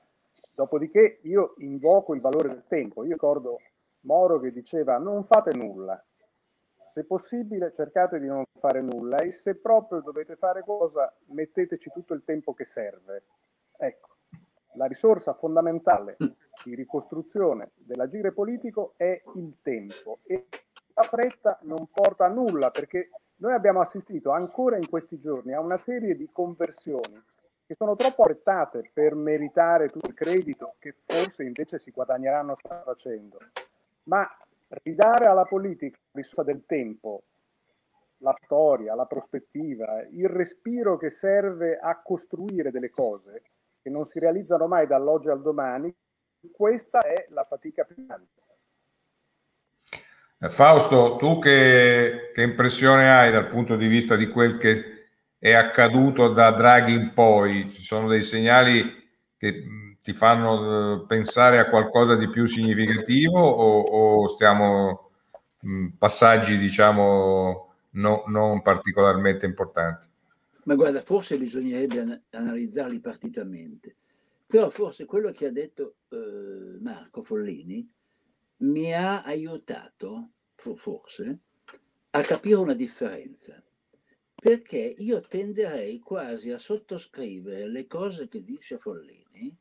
Dopodiché 0.54 1.18
io 1.24 1.56
invoco 1.58 2.14
il 2.14 2.22
valore 2.22 2.50
del 2.50 2.66
tempo. 2.68 3.04
Io 3.04 3.14
ricordo 3.14 3.60
Moro 4.02 4.40
che 4.40 4.52
diceva 4.52 5.00
non 5.00 5.24
fate 5.24 5.52
nulla, 5.52 6.00
se 6.92 7.06
possibile 7.06 7.74
cercate 7.74 8.20
di 8.20 8.28
non 8.28 8.44
fare 8.60 8.82
nulla 8.82 9.18
e 9.18 9.32
se 9.32 9.56
proprio 9.56 10.02
dovete 10.02 10.36
fare 10.36 10.62
cosa 10.64 11.12
metteteci 11.30 11.90
tutto 11.90 12.14
il 12.14 12.24
tempo 12.24 12.54
che 12.54 12.66
serve. 12.66 13.24
Ecco, 13.78 14.18
la 14.74 14.86
risorsa 14.86 15.34
fondamentale 15.34 16.18
di 16.64 16.76
ricostruzione 16.76 17.72
dell'agire 17.78 18.32
politico 18.32 18.94
è 18.96 19.20
il 19.34 19.58
tempo 19.64 20.20
e 20.24 20.46
la 20.94 21.04
fretta 21.04 21.58
non 21.64 21.88
porta 21.92 22.26
a 22.26 22.30
nulla 22.30 22.70
perché 22.70 23.10
noi 23.44 23.54
abbiamo 23.54 23.82
assistito 23.82 24.32
ancora 24.32 24.78
in 24.78 24.88
questi 24.88 25.20
giorni 25.20 25.52
a 25.54 25.60
una 25.60 25.76
serie 25.76 26.16
di 26.16 26.30
conversioni 26.32 27.22
che 27.66 27.76
sono 27.76 27.98
troppo 27.98 28.24
affrettate 28.24 28.90
per 28.94 29.16
meritare 29.16 29.90
tutto 29.90 30.08
il 30.08 30.14
credito 30.14 30.76
che 30.80 30.96
forse 31.06 31.44
invece 31.44 31.78
si 31.78 31.92
guadagneranno 31.92 32.56
facendo. 32.56 33.40
Ma 34.04 34.26
ridare 34.84 35.26
alla 35.26 35.44
politica 35.44 35.98
la 36.12 36.22
risorsa 36.22 36.44
del 36.44 36.64
tempo, 36.66 37.24
la 38.20 38.34
storia, 38.34 38.96
la 38.96 39.06
prospettiva, 39.06 40.02
il 40.04 40.30
respiro 40.30 40.96
che 40.96 41.10
serve 41.10 41.78
a 41.78 42.00
costruire 42.02 42.72
delle 42.72 42.90
cose 42.90 43.42
che 43.82 43.90
non 43.90 44.08
si 44.08 44.20
realizzano 44.20 44.68
mai 44.68 44.88
dall'oggi 44.88 45.28
al 45.28 45.42
domani, 45.42 45.94
questa 46.50 47.00
è 47.00 47.26
la 47.30 47.44
fatica 47.44 47.84
più 47.84 48.06
grande. 48.06 48.43
Eh, 50.44 50.50
Fausto, 50.50 51.16
tu 51.16 51.40
che, 51.40 52.32
che, 52.34 52.42
impressione 52.42 53.10
hai 53.10 53.32
dal 53.32 53.48
punto 53.48 53.78
di 53.78 53.88
vista 53.88 54.18
di 54.18 54.28
quel 54.28 54.58
che 54.58 55.06
è 55.40 55.54
accaduto 55.54 56.28
da 56.28 56.52
Draghi 56.52 56.92
in 56.92 57.14
poi? 57.14 57.72
Ci 57.72 57.82
sono 57.82 58.10
dei 58.10 58.24
segnali 58.24 58.84
che 59.38 59.96
ti 60.02 60.12
fanno 60.12 61.04
eh, 61.04 61.06
pensare 61.08 61.60
a 61.60 61.70
qualcosa 61.70 62.16
di 62.16 62.30
più 62.30 62.46
significativo 62.46 63.40
o, 63.40 63.80
o 63.84 64.28
stiamo 64.28 65.12
mh, 65.62 65.88
passaggi, 65.98 66.58
diciamo, 66.58 67.74
no, 67.92 68.24
non 68.28 68.62
particolarmente 68.62 69.46
importanti? 69.46 70.08
Ma 70.66 70.76
guarda, 70.76 71.02
forse 71.04 71.38
bisognerebbe 71.38 72.24
analizzarli 72.32 73.00
partitamente, 73.00 73.96
però 74.46 74.70
forse 74.70 75.06
quello 75.06 75.32
che 75.32 75.46
ha 75.46 75.52
detto 75.52 75.96
eh, 76.10 76.80
Marco 76.82 77.22
Follini 77.22 77.90
mi 78.64 78.94
ha 78.94 79.24
aiutato, 79.24 80.32
forse, 80.56 81.38
a 82.12 82.22
capire 82.22 82.56
una 82.56 82.74
differenza, 82.74 83.62
perché 84.36 84.96
io 84.98 85.22
tenderei 85.22 86.00
quasi 86.00 86.52
a 86.52 86.58
sottoscrivere 86.58 87.68
le 87.68 87.88
cose 87.88 88.28
che 88.28 88.44
dice 88.44 88.78
Follini 88.78 89.56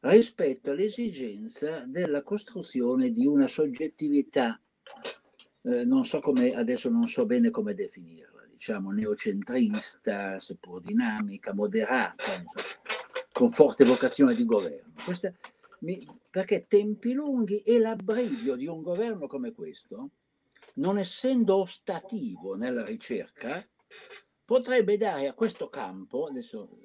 rispetto 0.00 0.70
all'esigenza 0.70 1.84
della 1.86 2.22
costruzione 2.22 3.10
di 3.10 3.26
una 3.26 3.46
soggettività, 3.46 4.60
eh, 5.62 5.84
non 5.84 6.04
so 6.04 6.20
come, 6.20 6.54
adesso 6.54 6.90
non 6.90 7.08
so 7.08 7.24
bene 7.24 7.50
come 7.50 7.74
definirla, 7.74 8.46
diciamo 8.50 8.90
neocentrista, 8.92 10.38
seppur 10.38 10.80
dinamica, 10.80 11.54
moderata, 11.54 12.34
insomma, 12.34 12.62
con 13.32 13.50
forte 13.50 13.84
vocazione 13.84 14.34
di 14.34 14.44
governo. 14.44 14.92
Questa, 15.04 15.32
perché 16.30 16.66
tempi 16.66 17.12
lunghi 17.12 17.58
e 17.60 17.78
l'abbrivio 17.78 18.56
di 18.56 18.66
un 18.66 18.82
governo 18.82 19.26
come 19.26 19.52
questo, 19.52 20.10
non 20.74 20.98
essendo 20.98 21.56
ostativo 21.56 22.54
nella 22.54 22.84
ricerca, 22.84 23.64
potrebbe 24.44 24.96
dare 24.96 25.28
a 25.28 25.34
questo 25.34 25.68
campo, 25.68 26.26
adesso 26.26 26.78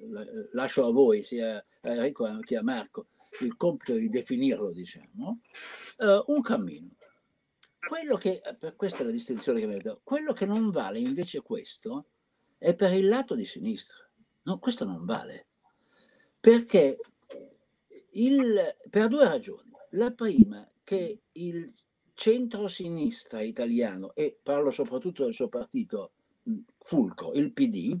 lascio 0.52 0.86
a 0.86 0.92
voi, 0.92 1.24
sia 1.24 1.56
a 1.56 1.90
Enrico 1.90 2.38
che 2.40 2.56
a 2.56 2.62
Marco, 2.62 3.08
il 3.40 3.56
compito 3.56 3.94
di 3.94 4.08
definirlo, 4.08 4.70
diciamo, 4.72 5.40
uh, 5.98 6.32
un 6.32 6.42
cammino. 6.42 6.96
Quello 7.78 8.16
che, 8.16 8.42
questa 8.76 8.98
è 8.98 9.04
la 9.04 9.10
distinzione 9.10 9.60
che 9.60 9.66
mi 9.66 9.74
detto, 9.74 10.00
quello 10.04 10.32
che 10.32 10.44
non 10.46 10.70
vale 10.70 10.98
invece 10.98 11.40
questo 11.40 12.08
è 12.58 12.74
per 12.74 12.92
il 12.92 13.08
lato 13.08 13.34
di 13.34 13.46
sinistra. 13.46 13.96
No, 14.42 14.58
questo 14.58 14.84
non 14.84 15.04
vale. 15.04 15.46
Perché 16.38 16.98
il, 18.12 18.76
per 18.88 19.08
due 19.08 19.24
ragioni. 19.24 19.70
La 19.90 20.12
prima, 20.12 20.68
che 20.84 21.22
il 21.32 21.74
centro-sinistra 22.14 23.40
italiano, 23.42 24.14
e 24.14 24.38
parlo 24.42 24.70
soprattutto 24.70 25.24
del 25.24 25.34
suo 25.34 25.48
partito 25.48 26.12
fulcro, 26.78 27.32
il 27.32 27.52
PD, 27.52 27.98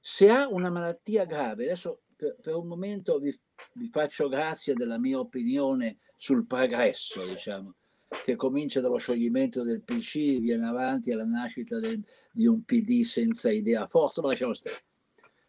se 0.00 0.30
ha 0.30 0.48
una 0.48 0.70
malattia 0.70 1.24
grave, 1.24 1.64
adesso 1.64 2.02
per, 2.14 2.36
per 2.40 2.54
un 2.54 2.66
momento 2.66 3.18
vi, 3.18 3.36
vi, 3.72 3.88
faccio 3.88 4.28
grazia 4.28 4.74
della 4.74 4.98
mia 4.98 5.18
opinione 5.18 5.98
sul 6.14 6.46
progresso, 6.46 7.24
diciamo, 7.26 7.74
che 8.24 8.36
comincia 8.36 8.80
dallo 8.80 8.98
scioglimento 8.98 9.62
del 9.62 9.82
PC, 9.82 10.38
viene 10.38 10.66
avanti 10.66 11.10
alla 11.10 11.24
nascita 11.24 11.78
del, 11.78 12.02
di 12.32 12.46
un 12.46 12.64
PD 12.64 13.02
senza 13.02 13.50
idea 13.50 13.86
forza, 13.86 14.22
ma 14.22 14.28
lasciamo 14.28 14.54
stare. 14.54 14.84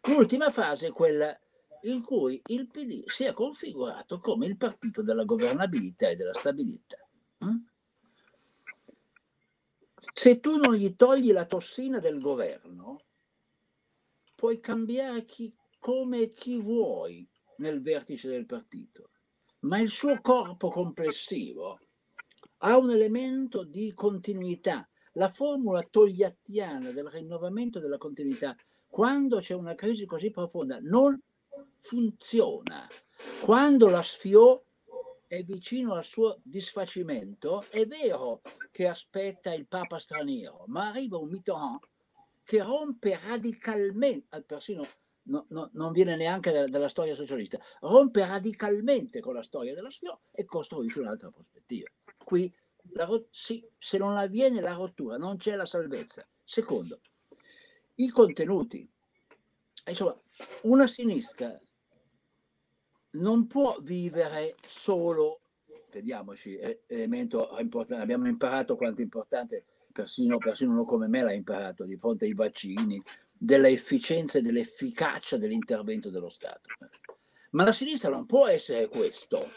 L'ultima 0.08 0.50
fase 0.50 0.88
è 0.88 0.90
quella 0.90 1.38
in 1.82 2.02
cui 2.02 2.40
il 2.46 2.68
PD 2.68 3.04
si 3.06 3.24
è 3.24 3.32
configurato 3.32 4.18
come 4.18 4.46
il 4.46 4.56
partito 4.56 5.02
della 5.02 5.24
governabilità 5.24 6.08
e 6.08 6.16
della 6.16 6.34
stabilità. 6.34 6.96
Mm? 7.44 7.56
Se 10.12 10.40
tu 10.40 10.56
non 10.56 10.74
gli 10.74 10.96
togli 10.96 11.32
la 11.32 11.46
tossina 11.46 11.98
del 11.98 12.20
governo, 12.20 13.02
puoi 14.34 14.60
cambiare 14.60 15.24
chi, 15.24 15.54
come 15.78 16.28
chi 16.28 16.58
vuoi 16.58 17.28
nel 17.58 17.82
vertice 17.82 18.28
del 18.28 18.46
partito, 18.46 19.10
ma 19.60 19.78
il 19.78 19.88
suo 19.88 20.20
corpo 20.20 20.70
complessivo 20.70 21.78
ha 22.58 22.76
un 22.76 22.90
elemento 22.90 23.64
di 23.64 23.92
continuità. 23.94 24.88
La 25.12 25.30
formula 25.30 25.82
togliattiana 25.82 26.90
del 26.92 27.06
rinnovamento 27.06 27.80
della 27.80 27.98
continuità, 27.98 28.56
quando 28.86 29.38
c'è 29.38 29.54
una 29.54 29.74
crisi 29.74 30.06
così 30.06 30.30
profonda, 30.30 30.78
non 30.80 31.20
funziona. 31.80 32.88
Quando 33.40 33.88
la 33.88 34.02
sfiò 34.02 34.62
è 35.26 35.42
vicino 35.42 35.94
al 35.94 36.04
suo 36.04 36.40
disfacimento, 36.42 37.64
è 37.70 37.86
vero 37.86 38.40
che 38.70 38.88
aspetta 38.88 39.52
il 39.52 39.66
Papa 39.66 39.98
straniero, 39.98 40.64
ma 40.68 40.88
arriva 40.88 41.18
un 41.18 41.28
Mitterrand 41.28 41.80
che 42.42 42.62
rompe 42.62 43.18
radicalmente, 43.22 44.36
eh, 44.36 44.42
persino 44.42 44.86
no, 45.24 45.44
no, 45.48 45.68
non 45.74 45.92
viene 45.92 46.16
neanche 46.16 46.50
dalla, 46.50 46.68
dalla, 46.68 46.88
storia 46.88 47.14
socialista, 47.14 47.58
rompe 47.80 48.24
radicalmente 48.24 49.20
con 49.20 49.34
la 49.34 49.42
storia 49.42 49.74
della 49.74 49.90
sfiò 49.90 50.18
e 50.32 50.46
costruisce 50.46 51.00
un'altra 51.00 51.30
prospettiva. 51.30 51.88
Qui 52.24 52.50
la, 52.92 53.06
sì, 53.30 53.62
se 53.76 53.98
non 53.98 54.16
avviene 54.16 54.60
la 54.60 54.72
rottura 54.72 55.18
non 55.18 55.36
c'è 55.36 55.56
la 55.56 55.66
salvezza. 55.66 56.26
Secondo, 56.42 57.00
i 57.96 58.08
contenuti. 58.08 58.88
Insomma, 59.86 60.18
una 60.62 60.86
sinistra 60.86 61.60
non 63.12 63.46
può 63.46 63.78
vivere 63.80 64.56
solo, 64.66 65.40
vediamoci, 65.90 66.58
elemento 66.86 67.56
importante, 67.58 68.02
abbiamo 68.02 68.28
imparato 68.28 68.76
quanto 68.76 69.00
è 69.00 69.04
importante, 69.04 69.64
persino, 69.92 70.38
persino 70.38 70.72
uno 70.72 70.84
come 70.84 71.08
me 71.08 71.22
l'ha 71.22 71.32
imparato 71.32 71.84
di 71.84 71.96
fronte 71.96 72.26
ai 72.26 72.34
vaccini, 72.34 73.02
della 73.32 73.68
efficienza 73.68 74.38
e 74.38 74.42
dell'efficacia 74.42 75.36
dell'intervento 75.36 76.10
dello 76.10 76.28
Stato. 76.28 76.68
Ma 77.50 77.64
la 77.64 77.72
sinistra 77.72 78.10
non 78.10 78.26
può 78.26 78.46
essere 78.46 78.88
questo, 78.88 79.48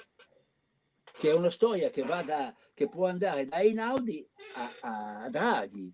che 1.19 1.29
è 1.29 1.33
una 1.33 1.49
storia 1.49 1.89
che, 1.89 2.03
va 2.03 2.21
da, 2.21 2.55
che 2.73 2.87
può 2.87 3.07
andare 3.07 3.47
da 3.47 3.59
Einaudi 3.59 4.25
a, 4.53 5.23
a 5.23 5.29
Draghi. 5.29 5.91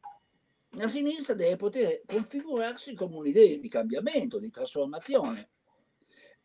La 0.72 0.88
sinistra 0.88 1.34
deve 1.34 1.56
poter 1.56 2.02
configurarsi 2.06 2.94
come 2.94 3.16
un'idea 3.16 3.58
di 3.58 3.68
cambiamento, 3.68 4.38
di 4.38 4.52
trasformazione 4.52 5.50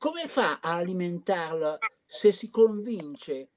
come 0.02 0.26
fa 0.26 0.58
a 0.60 0.78
alimentarla 0.78 1.78
se 2.04 2.32
si 2.32 2.50
convince 2.50 3.50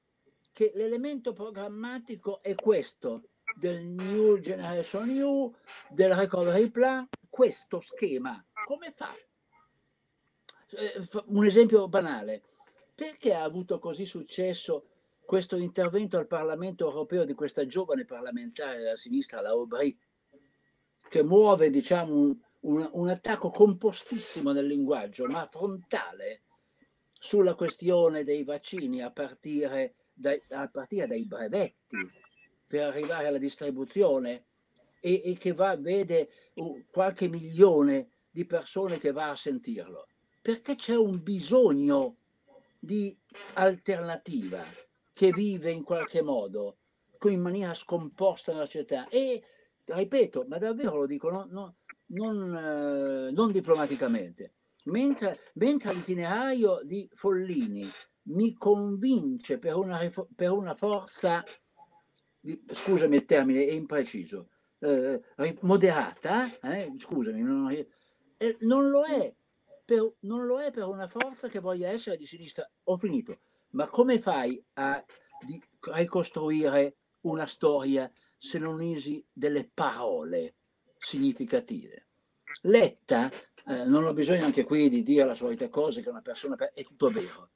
che 0.52 0.72
l'elemento 0.76 1.34
programmatico 1.34 2.44
è 2.44 2.54
questo 2.54 3.30
del 3.56 3.84
New 3.84 4.38
Generation 4.38 5.10
New, 5.10 5.56
del 5.90 6.14
Recovery 6.14 6.70
Plan, 6.70 7.08
questo 7.32 7.80
schema? 7.80 8.46
Come 8.64 8.94
fa? 8.96 9.12
Eh, 10.70 11.08
un 11.30 11.46
esempio 11.46 11.88
banale. 11.88 12.44
Perché 12.94 13.34
ha 13.34 13.42
avuto 13.42 13.80
così 13.80 14.06
successo 14.06 14.86
questo 15.26 15.56
intervento 15.56 16.20
al 16.20 16.28
Parlamento 16.28 16.86
europeo 16.86 17.24
di 17.24 17.34
questa 17.34 17.66
giovane 17.66 18.06
parlamentare 18.06 18.78
della 18.78 18.98
sinistra, 18.98 19.42
la 19.42 19.50
Aubry, 19.50 19.98
che 21.10 21.24
muove 21.24 21.72
diciamo, 21.72 22.14
un, 22.14 22.38
un, 22.66 22.88
un 22.94 23.10
attacco 23.10 23.50
compostissimo 23.50 24.52
nel 24.52 24.66
linguaggio, 24.66 25.26
ma 25.26 25.48
frontale, 25.52 26.42
sulla 27.18 27.56
questione 27.56 28.24
dei 28.24 28.44
vaccini 28.44 29.02
a 29.02 29.12
partire, 29.12 29.96
dai, 30.14 30.42
a 30.50 30.68
partire 30.70 31.08
dai 31.08 31.26
brevetti 31.26 31.98
per 32.68 32.90
arrivare 32.90 33.28
alla 33.28 33.38
distribuzione 33.38 34.46
e, 35.00 35.22
e 35.24 35.38
che 35.38 35.54
va, 35.54 35.76
vede 35.78 36.30
qualche 36.92 37.28
milione 37.28 38.10
di 38.30 38.46
persone 38.46 38.98
che 38.98 39.12
va 39.12 39.30
a 39.30 39.36
sentirlo. 39.36 40.08
Perché 40.42 40.76
c'è 40.76 40.96
un 40.96 41.24
bisogno 41.24 42.18
di 42.78 43.18
alternativa 43.56 44.64
che 45.14 45.32
vive 45.32 45.72
in 45.72 45.84
qualche 45.84 46.22
modo 46.22 46.78
in 47.26 47.42
maniera 47.42 47.74
scomposta 47.74 48.52
nella 48.52 48.66
società 48.66 49.08
e 49.08 49.42
ripeto, 49.84 50.46
ma 50.48 50.60
davvero 50.60 50.98
lo 50.98 51.06
dico, 51.08 51.32
no, 51.32 51.48
no, 51.50 51.78
non, 52.16 52.56
eh, 52.56 53.32
non 53.32 53.52
diplomaticamente, 53.52 54.54
mentre, 54.86 55.52
mentre 55.54 55.94
l'itinerario 55.94 56.82
di 56.84 57.10
Follini 57.14 57.88
mi 58.28 58.54
convince 58.54 59.60
per 59.60 59.76
una, 59.76 60.00
per 60.36 60.52
una 60.52 60.76
forza 60.76 61.44
scusami 62.68 63.16
il 63.16 63.26
termine, 63.26 63.66
è 63.66 63.72
impreciso, 63.72 64.50
eh, 64.80 65.22
moderata, 65.62 66.60
eh, 66.60 66.94
scusami, 66.98 67.42
non, 67.42 67.72
eh, 67.72 68.58
non 68.62 68.90
lo 68.90 69.04
è. 69.04 69.34
Per, 69.86 70.16
non 70.22 70.46
lo 70.46 70.60
è 70.60 70.72
per 70.72 70.86
una 70.86 71.08
forza 71.08 71.48
che 71.48 71.60
voglia 71.60 71.90
essere 71.90 72.18
di 72.18 72.26
sinistra. 72.26 72.68
Ho 72.86 72.98
finito. 72.98 73.40
Ma 73.72 73.88
come 73.88 74.20
fai 74.20 74.64
a, 74.74 75.04
di, 75.46 75.62
ricostruire 75.94 76.98
una 77.22 77.46
storia 77.46 78.12
se 78.38 78.58
non 78.58 78.80
usi 78.80 79.24
delle 79.32 79.70
parole 79.72 80.56
significative? 80.98 82.08
Letta, 82.62 83.32
eh, 83.68 83.86
non 83.86 84.06
ho 84.06 84.14
bisogno 84.14 84.46
anche 84.46 84.64
qui 84.64 84.90
di 84.90 85.04
dire 85.04 85.26
la 85.26 85.36
solita 85.36 85.70
cosa 85.70 86.02
che 86.02 86.10
una 86.10 86.22
persona 86.22 86.56
è 86.74 86.84
tutto 86.84 87.10
vero, 87.10 87.50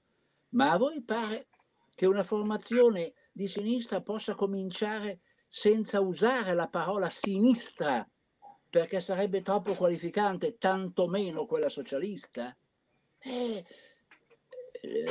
ma 0.49 0.71
a 0.71 0.77
voi 0.77 1.01
pare 1.03 1.47
che 1.93 2.05
una 2.05 2.23
formazione 2.23 3.13
di 3.31 3.47
sinistra 3.47 4.01
possa 4.01 4.35
cominciare 4.35 5.21
senza 5.47 5.99
usare 5.99 6.53
la 6.53 6.67
parola 6.67 7.09
sinistra 7.09 8.07
perché 8.69 9.01
sarebbe 9.01 9.41
troppo 9.41 9.73
qualificante, 9.73 10.57
tantomeno 10.57 11.45
quella 11.45 11.69
socialista. 11.69 12.55
Eh, 13.17 13.65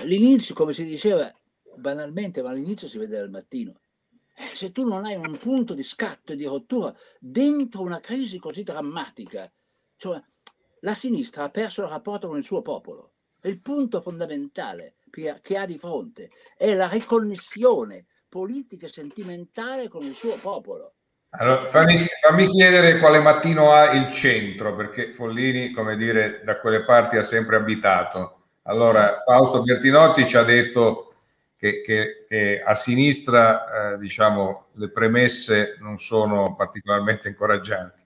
l'inizio, 0.05 0.55
come 0.55 0.73
si 0.73 0.85
diceva 0.85 1.33
banalmente, 1.77 2.41
ma 2.41 2.51
all'inizio 2.51 2.89
si 2.89 2.99
vede 2.99 3.19
al 3.19 3.31
mattino. 3.31 3.81
Eh, 4.41 4.55
se 4.55 4.71
tu 4.71 4.87
non 4.87 5.05
hai 5.05 5.17
un 5.17 5.37
punto 5.37 5.75
di 5.75 5.83
scatto 5.83 6.33
e 6.33 6.37
di 6.37 6.45
rottura 6.45 6.95
dentro 7.19 7.81
una 7.83 7.99
crisi 7.99 8.39
così 8.39 8.63
drammatica, 8.63 9.51
cioè 9.97 10.23
la 10.81 10.95
sinistra 10.95 11.43
ha 11.43 11.51
perso 11.51 11.83
il 11.83 11.89
rapporto 11.89 12.29
con 12.29 12.39
il 12.39 12.45
suo 12.45 12.63
popolo. 12.63 13.15
Il 13.43 13.61
punto 13.61 14.01
fondamentale 14.01 14.95
che 15.11 15.57
ha 15.57 15.67
di 15.67 15.77
fronte 15.77 16.31
è 16.57 16.73
la 16.75 16.87
riconnessione 16.87 18.07
politica 18.29 18.87
e 18.87 18.91
sentimentale 18.91 19.89
con 19.89 20.05
il 20.05 20.15
suo 20.15 20.37
popolo. 20.37 20.93
Allora, 21.31 21.65
fammi, 21.65 22.07
fammi, 22.21 22.47
chiedere 22.47 23.01
quale 23.01 23.19
mattino 23.19 23.73
ha 23.73 23.91
il 23.91 24.13
centro, 24.13 24.75
perché 24.77 25.13
Follini, 25.15 25.73
come 25.73 25.97
dire, 25.97 26.43
da 26.45 26.61
quelle 26.61 26.85
parti 26.85 27.17
ha 27.17 27.23
sempre 27.23 27.57
abitato. 27.57 28.45
Allora, 28.63 29.17
Fausto 29.25 29.63
Bertinotti 29.63 30.27
ci 30.27 30.37
ha 30.37 30.43
detto 30.43 31.08
che, 31.59 31.83
che, 31.83 32.25
che 32.29 32.63
a 32.63 32.75
sinistra, 32.75 33.95
eh, 33.95 33.99
diciamo, 33.99 34.69
le 34.75 34.91
premesse 34.91 35.77
non 35.81 35.99
sono 35.99 36.55
particolarmente 36.55 37.29
incoraggianti. 37.29 38.03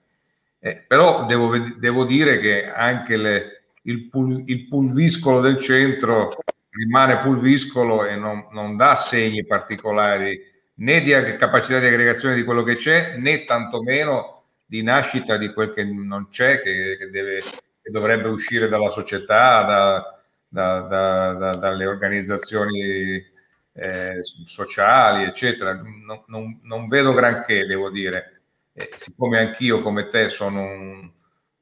Eh, 0.59 0.83
però 0.87 1.25
devo, 1.25 1.55
devo, 1.77 2.03
dire 2.05 2.39
che 2.39 2.71
anche 2.71 3.15
le, 3.15 3.63
il, 3.83 4.09
pul, 4.09 4.43
il, 4.47 4.67
pulviscolo 4.67 5.39
del 5.39 5.59
centro 5.59 6.35
rimane 6.69 7.19
pulviscolo 7.19 8.05
e 8.05 8.15
non, 8.15 8.47
non 8.51 8.75
dà 8.75 8.95
segni 8.95 9.45
particolari 9.45 10.41
né 10.75 11.01
di 11.01 11.11
capacità 11.37 11.79
di 11.79 11.85
aggregazione 11.85 12.35
di 12.35 12.43
quello 12.43 12.63
che 12.63 12.77
c'è, 12.77 13.17
né 13.17 13.43
tantomeno 13.43 14.45
di 14.65 14.81
nascita 14.81 15.37
di 15.37 15.53
quel 15.53 15.71
che 15.71 15.83
non 15.83 16.29
c'è, 16.29 16.59
che, 16.61 16.97
che, 16.97 17.09
deve, 17.09 17.41
che 17.81 17.91
dovrebbe 17.91 18.29
uscire 18.29 18.67
dalla 18.67 18.89
società, 18.89 19.63
da, 19.63 20.19
da, 20.47 21.33
da, 21.33 21.49
dalle 21.51 21.85
organizzazioni 21.85 23.31
eh, 23.73 24.19
sociali, 24.21 25.23
eccetera. 25.23 25.73
Non, 25.73 26.23
non, 26.27 26.59
non, 26.63 26.87
vedo 26.87 27.13
granché, 27.13 27.65
devo 27.65 27.89
dire. 27.89 28.41
Eh, 28.73 28.89
siccome 28.95 29.39
anch'io, 29.39 29.81
come 29.81 30.07
te, 30.07 30.29
sono 30.29 30.61
un, 30.61 31.11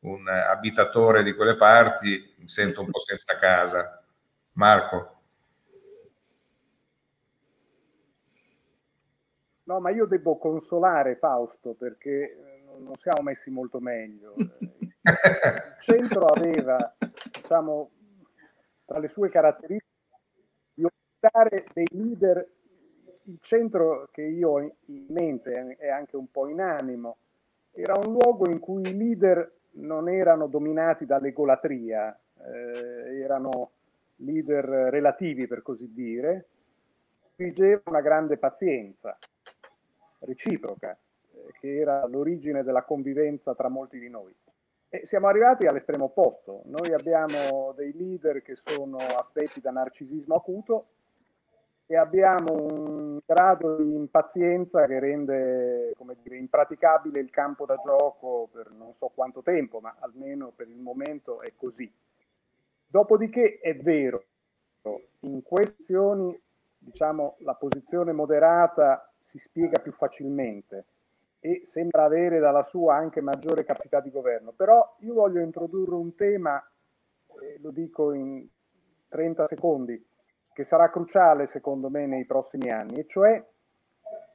un 0.02 0.28
abitatore 0.28 1.24
di 1.24 1.34
quelle 1.34 1.56
parti, 1.56 2.36
mi 2.38 2.48
sento 2.50 2.82
un 2.82 2.92
po' 2.92 3.00
senza 3.00 3.38
casa. 3.38 4.04
Marco. 4.54 5.16
No, 9.64 9.80
ma 9.80 9.90
io 9.92 10.06
devo 10.06 10.38
consolare 10.38 11.16
Fausto 11.16 11.76
perché 11.76 12.10
eh, 12.12 12.76
non 12.80 12.98
siamo 12.98 13.22
messi 13.22 13.50
molto 13.52 13.80
meglio. 13.80 14.34
Il 14.38 15.78
centro 15.80 16.26
aveva, 16.26 16.96
diciamo, 17.32 17.92
tra 18.86 19.00
le 19.00 19.08
sue 19.08 19.30
caratteristiche 19.30 19.91
di 21.22 21.28
ospitare 21.28 21.66
dei 21.74 21.88
leader. 21.92 22.50
Il 23.26 23.38
centro 23.42 24.10
che 24.12 24.24
io 24.24 24.50
ho 24.50 24.60
in 24.60 25.06
mente 25.10 25.76
è 25.78 25.90
anche 25.90 26.18
un 26.18 26.30
po' 26.32 26.48
in 26.48 26.60
animo. 26.60 27.18
Era 27.72 27.94
un 27.96 28.12
luogo 28.12 28.50
in 28.50 28.60
cui 28.60 28.82
i 28.82 28.98
leader 28.98 29.60
non 29.74 30.10
erano 30.10 30.48
dominati 30.48 31.06
dall'egolatria, 31.06 32.18
eh, 32.44 33.20
erano 33.20 33.72
leader 34.18 34.66
relativi 34.66 35.48
per 35.48 35.62
così 35.62 35.94
dire, 35.94 36.48
vigeva 37.36 37.82
una 37.86 38.02
grande 38.02 38.38
pazienza 38.38 39.18
reciproca, 40.20 40.92
eh, 40.92 41.54
che 41.60 41.78
era 41.78 42.06
l'origine 42.08 42.64
della 42.64 42.84
convivenza 42.84 43.56
tra 43.56 43.70
molti 43.70 44.00
di 44.00 44.10
noi. 44.10 44.36
E 44.90 45.06
siamo 45.06 45.28
arrivati 45.28 45.68
all'estremo 45.68 46.06
opposto. 46.06 46.64
Noi 46.66 46.92
abbiamo 46.92 47.72
dei 47.78 47.94
leader 47.94 48.42
che 48.42 48.56
sono 48.62 48.98
affetti 48.98 49.62
da 49.62 49.72
narcisismo 49.72 50.36
acuto 50.36 50.88
e 51.92 51.98
abbiamo 51.98 52.54
un 52.54 53.20
grado 53.26 53.76
di 53.76 53.94
impazienza 53.94 54.86
che 54.86 54.98
rende 54.98 55.92
come 55.98 56.16
dire, 56.24 56.38
impraticabile 56.38 57.20
il 57.20 57.30
campo 57.30 57.66
da 57.66 57.76
gioco 57.84 58.48
per 58.50 58.72
non 58.72 58.94
so 58.98 59.12
quanto 59.14 59.42
tempo, 59.42 59.82
ma 59.82 59.98
almeno 60.00 60.54
per 60.56 60.70
il 60.70 60.80
momento 60.80 61.42
è 61.42 61.52
così. 61.58 61.92
Dopodiché 62.88 63.60
è 63.60 63.76
vero, 63.76 64.24
in 65.20 65.42
questioni 65.44 66.40
diciamo, 66.78 67.36
la 67.40 67.56
posizione 67.56 68.14
moderata 68.14 69.12
si 69.20 69.38
spiega 69.38 69.82
più 69.82 69.92
facilmente 69.92 70.86
e 71.42 71.60
sembra 71.66 72.06
avere 72.06 72.40
dalla 72.40 72.64
sua 72.64 72.96
anche 72.96 73.20
maggiore 73.20 73.66
capacità 73.66 74.00
di 74.00 74.12
governo. 74.12 74.54
Però 74.54 74.96
io 75.00 75.14
voglio 75.14 75.42
introdurre 75.42 75.96
un 75.96 76.16
tema, 76.16 76.66
eh, 77.42 77.60
lo 77.60 77.72
dico 77.72 78.14
in 78.14 78.48
30 79.10 79.48
secondi, 79.48 80.02
che 80.54 80.64
sarà 80.64 80.90
cruciale 80.90 81.48
secondo 81.48 81.90
me 81.90 82.06
nei 82.06 82.26
prossimi 82.26 82.70
anni, 82.70 83.00
e 83.00 83.08
cioè 83.08 83.44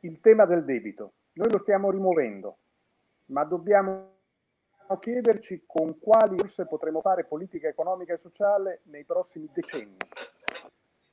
il 0.00 0.20
tema 0.20 0.46
del 0.46 0.64
debito. 0.64 1.12
Noi 1.34 1.50
lo 1.50 1.58
stiamo 1.58 1.90
rimuovendo, 1.90 2.58
ma 3.26 3.44
dobbiamo 3.44 4.14
chiederci 5.00 5.64
con 5.66 5.98
quali 5.98 6.38
forse 6.38 6.66
potremo 6.66 7.00
fare 7.00 7.24
politica 7.24 7.68
economica 7.68 8.14
e 8.14 8.18
sociale 8.18 8.80
nei 8.84 9.04
prossimi 9.04 9.48
decenni. 9.52 9.96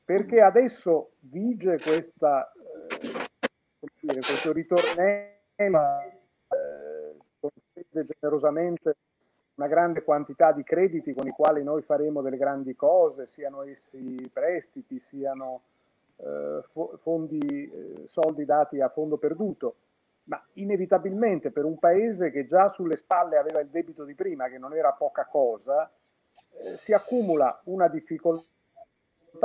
Perché 0.05 0.41
adesso 0.41 1.13
vige 1.19 1.79
questa 1.79 2.51
eh, 2.51 3.23
questo 4.05 4.51
ritornello 4.51 5.31
eh, 5.57 7.17
concede 7.39 8.05
generosamente 8.19 8.95
una 9.55 9.67
grande 9.67 10.03
quantità 10.03 10.51
di 10.51 10.63
crediti 10.63 11.13
con 11.13 11.27
i 11.27 11.31
quali 11.31 11.63
noi 11.63 11.81
faremo 11.83 12.21
delle 12.21 12.37
grandi 12.37 12.75
cose, 12.75 13.27
siano 13.27 13.63
essi 13.63 14.29
prestiti, 14.33 14.99
siano 14.99 15.61
eh, 16.17 16.63
fondi, 17.01 17.39
eh, 17.39 18.05
soldi 18.07 18.45
dati 18.45 18.81
a 18.81 18.89
fondo 18.89 19.17
perduto, 19.17 19.75
ma 20.25 20.43
inevitabilmente 20.53 21.51
per 21.51 21.65
un 21.65 21.77
paese 21.77 22.31
che 22.31 22.47
già 22.47 22.69
sulle 22.69 22.95
spalle 22.95 23.37
aveva 23.37 23.59
il 23.59 23.67
debito 23.67 24.03
di 24.05 24.15
prima, 24.15 24.47
che 24.47 24.57
non 24.57 24.73
era 24.73 24.91
poca 24.93 25.25
cosa, 25.25 25.89
eh, 25.89 26.77
si 26.77 26.93
accumula 26.93 27.61
una 27.65 27.87
difficoltà 27.87 28.47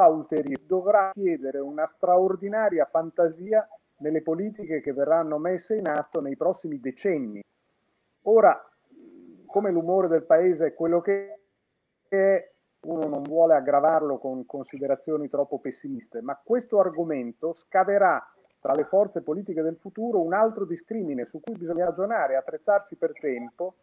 ulteriore, 0.07 0.63
dovrà 0.67 1.11
chiedere 1.13 1.59
una 1.59 1.85
straordinaria 1.85 2.87
fantasia 2.87 3.69
nelle 3.99 4.23
politiche 4.23 4.81
che 4.81 4.93
verranno 4.93 5.39
messe 5.39 5.77
in 5.77 5.89
atto 5.89 6.21
nei 6.21 6.37
prossimi 6.37 6.79
decenni. 6.81 7.43
Ora, 8.23 8.68
come 9.49 9.71
l'umore 9.71 10.07
del 10.07 10.25
paese 10.25 10.67
è 10.67 10.75
quello 10.75 11.01
che 11.01 11.41
è, 12.07 12.53
uno 12.81 13.07
non 13.09 13.23
vuole 13.23 13.55
aggravarlo 13.55 14.19
con 14.19 14.47
considerazioni 14.47 15.29
troppo 15.29 15.59
pessimiste, 15.59 16.21
ma 16.21 16.41
questo 16.43 16.79
argomento 16.79 17.55
scaverà 17.55 18.23
tra 18.61 18.75
le 18.75 18.85
forze 18.85 19.23
politiche 19.23 19.63
del 19.63 19.77
futuro 19.77 20.21
un 20.21 20.33
altro 20.33 20.65
discrimine 20.65 21.25
su 21.25 21.41
cui 21.41 21.57
bisogna 21.57 21.87
ragionare, 21.87 22.37
attrezzarsi 22.37 22.97
per 22.97 23.13
tempo, 23.13 23.75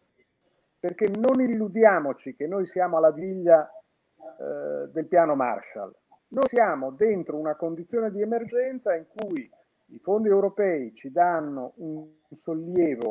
perché 0.80 1.08
non 1.08 1.42
illudiamoci 1.42 2.36
che 2.36 2.48
noi 2.48 2.66
siamo 2.66 2.98
alla 2.98 3.12
viglia 3.12 3.68
eh, 3.68 4.88
del 4.92 5.08
piano 5.08 5.36
Marshall. 5.36 5.94
Noi 6.30 6.48
siamo 6.48 6.92
dentro 6.92 7.38
una 7.38 7.56
condizione 7.56 8.12
di 8.12 8.22
emergenza 8.22 8.96
in 8.96 9.06
cui 9.08 9.50
i 9.88 10.00
fondi 10.00 10.28
europei 10.28 10.94
ci 10.94 11.12
danno 11.12 11.74
un 11.78 12.08
sollievo 12.36 13.10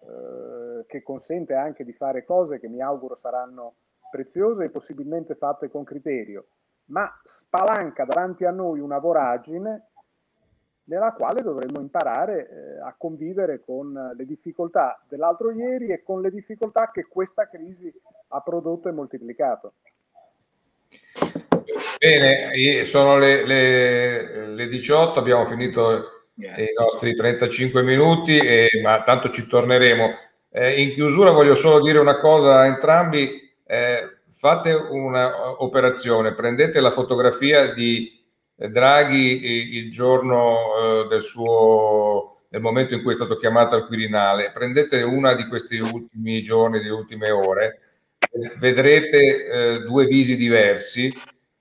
eh, 0.00 0.63
che 0.86 1.02
consente 1.02 1.54
anche 1.54 1.84
di 1.84 1.92
fare 1.92 2.24
cose 2.24 2.58
che 2.58 2.68
mi 2.68 2.80
auguro 2.80 3.18
saranno 3.20 3.74
preziose 4.10 4.64
e 4.64 4.70
possibilmente 4.70 5.34
fatte 5.34 5.70
con 5.70 5.84
criterio, 5.84 6.46
ma 6.86 7.10
spalanca 7.24 8.04
davanti 8.04 8.44
a 8.44 8.50
noi 8.50 8.80
una 8.80 8.98
voragine 8.98 9.88
nella 10.84 11.12
quale 11.12 11.42
dovremmo 11.42 11.80
imparare 11.80 12.48
eh, 12.48 12.80
a 12.80 12.94
convivere 12.96 13.60
con 13.64 14.12
le 14.16 14.24
difficoltà 14.26 15.02
dell'altro 15.08 15.50
ieri 15.50 15.88
e 15.88 16.02
con 16.02 16.20
le 16.20 16.30
difficoltà 16.30 16.90
che 16.92 17.06
questa 17.06 17.48
crisi 17.48 17.92
ha 18.28 18.40
prodotto 18.40 18.88
e 18.88 18.92
moltiplicato. 18.92 19.72
Bene, 21.98 22.84
sono 22.84 23.16
le, 23.18 23.46
le, 23.46 24.46
le 24.48 24.68
18, 24.68 25.18
abbiamo 25.18 25.46
finito 25.46 26.14
i 26.36 26.68
nostri 26.78 27.14
35 27.14 27.82
minuti, 27.82 28.36
e, 28.36 28.68
ma 28.82 29.02
tanto 29.02 29.30
ci 29.30 29.46
torneremo. 29.46 30.10
Eh, 30.56 30.80
in 30.80 30.92
chiusura 30.92 31.32
voglio 31.32 31.56
solo 31.56 31.82
dire 31.82 31.98
una 31.98 32.16
cosa 32.16 32.60
a 32.60 32.66
entrambi. 32.66 33.52
Eh, 33.66 34.18
fate 34.30 34.72
un'operazione, 34.72 36.34
prendete 36.34 36.80
la 36.80 36.92
fotografia 36.92 37.72
di 37.72 38.22
Draghi 38.54 39.76
il 39.76 39.90
giorno 39.90 40.58
eh, 41.02 41.06
del 41.08 41.22
suo 41.22 42.42
nel 42.50 42.62
momento 42.62 42.94
in 42.94 43.02
cui 43.02 43.10
è 43.10 43.16
stato 43.16 43.36
chiamato 43.36 43.74
al 43.74 43.86
Quirinale, 43.88 44.52
prendete 44.52 45.02
una 45.02 45.34
di 45.34 45.48
questi 45.48 45.78
ultimi 45.78 46.40
giorni, 46.40 46.78
delle 46.78 46.92
ultime 46.92 47.32
ore, 47.32 47.80
vedrete 48.58 49.46
eh, 49.46 49.80
due 49.80 50.06
visi 50.06 50.36
diversi, 50.36 51.12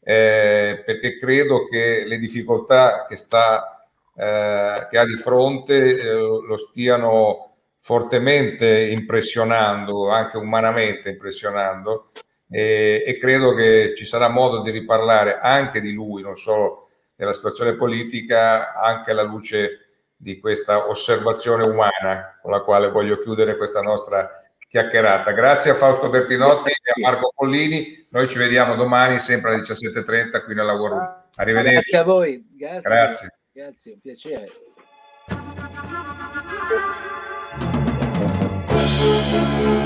eh, 0.04 0.84
perché 0.86 1.18
credo 1.18 1.66
che 1.66 2.04
le 2.06 2.20
difficoltà 2.20 3.08
che, 3.08 3.18
sta, 3.18 3.88
eh, 4.16 4.88
che 4.88 4.98
ha 5.00 5.06
di 5.06 5.18
fronte 5.18 6.00
eh, 6.00 6.14
lo 6.14 6.58
stiano 6.58 7.53
fortemente 7.84 8.86
impressionando, 8.86 10.10
anche 10.10 10.38
umanamente 10.38 11.10
impressionando, 11.10 12.12
e, 12.50 13.04
e 13.06 13.18
credo 13.18 13.54
che 13.54 13.94
ci 13.94 14.06
sarà 14.06 14.30
modo 14.30 14.62
di 14.62 14.72
riparlare 14.72 15.38
anche 15.38 15.82
di 15.82 15.92
lui, 15.92 16.22
non 16.22 16.38
solo 16.38 16.88
della 17.14 17.34
situazione 17.34 17.76
politica, 17.76 18.72
anche 18.74 19.12
alla 19.12 19.24
luce 19.24 19.80
di 20.16 20.40
questa 20.40 20.88
osservazione 20.88 21.66
umana 21.66 22.40
con 22.42 22.52
la 22.52 22.62
quale 22.62 22.90
voglio 22.90 23.20
chiudere 23.20 23.58
questa 23.58 23.82
nostra 23.82 24.32
chiacchierata. 24.70 25.34
Grazie 25.34 25.72
a 25.72 25.76
Fausto 25.76 26.08
Bertinotti 26.08 26.70
e 26.70 26.92
a 26.96 27.02
Marco 27.02 27.34
Pollini. 27.36 28.06
Noi 28.12 28.30
ci 28.30 28.38
vediamo 28.38 28.76
domani 28.76 29.20
sempre 29.20 29.52
alle 29.52 29.62
17.30 29.62 30.46
qui 30.46 30.56
nella 30.56 30.74
War 30.74 30.90
Room. 30.90 31.24
Arrivederci. 31.36 31.74
Grazie 31.74 31.98
a 31.98 32.04
voi. 32.04 32.48
Grazie. 32.50 32.80
Grazie, 32.82 33.30
Grazie 33.52 33.92
un 33.92 34.00
piacere. 34.00 34.48
Música 39.04 39.83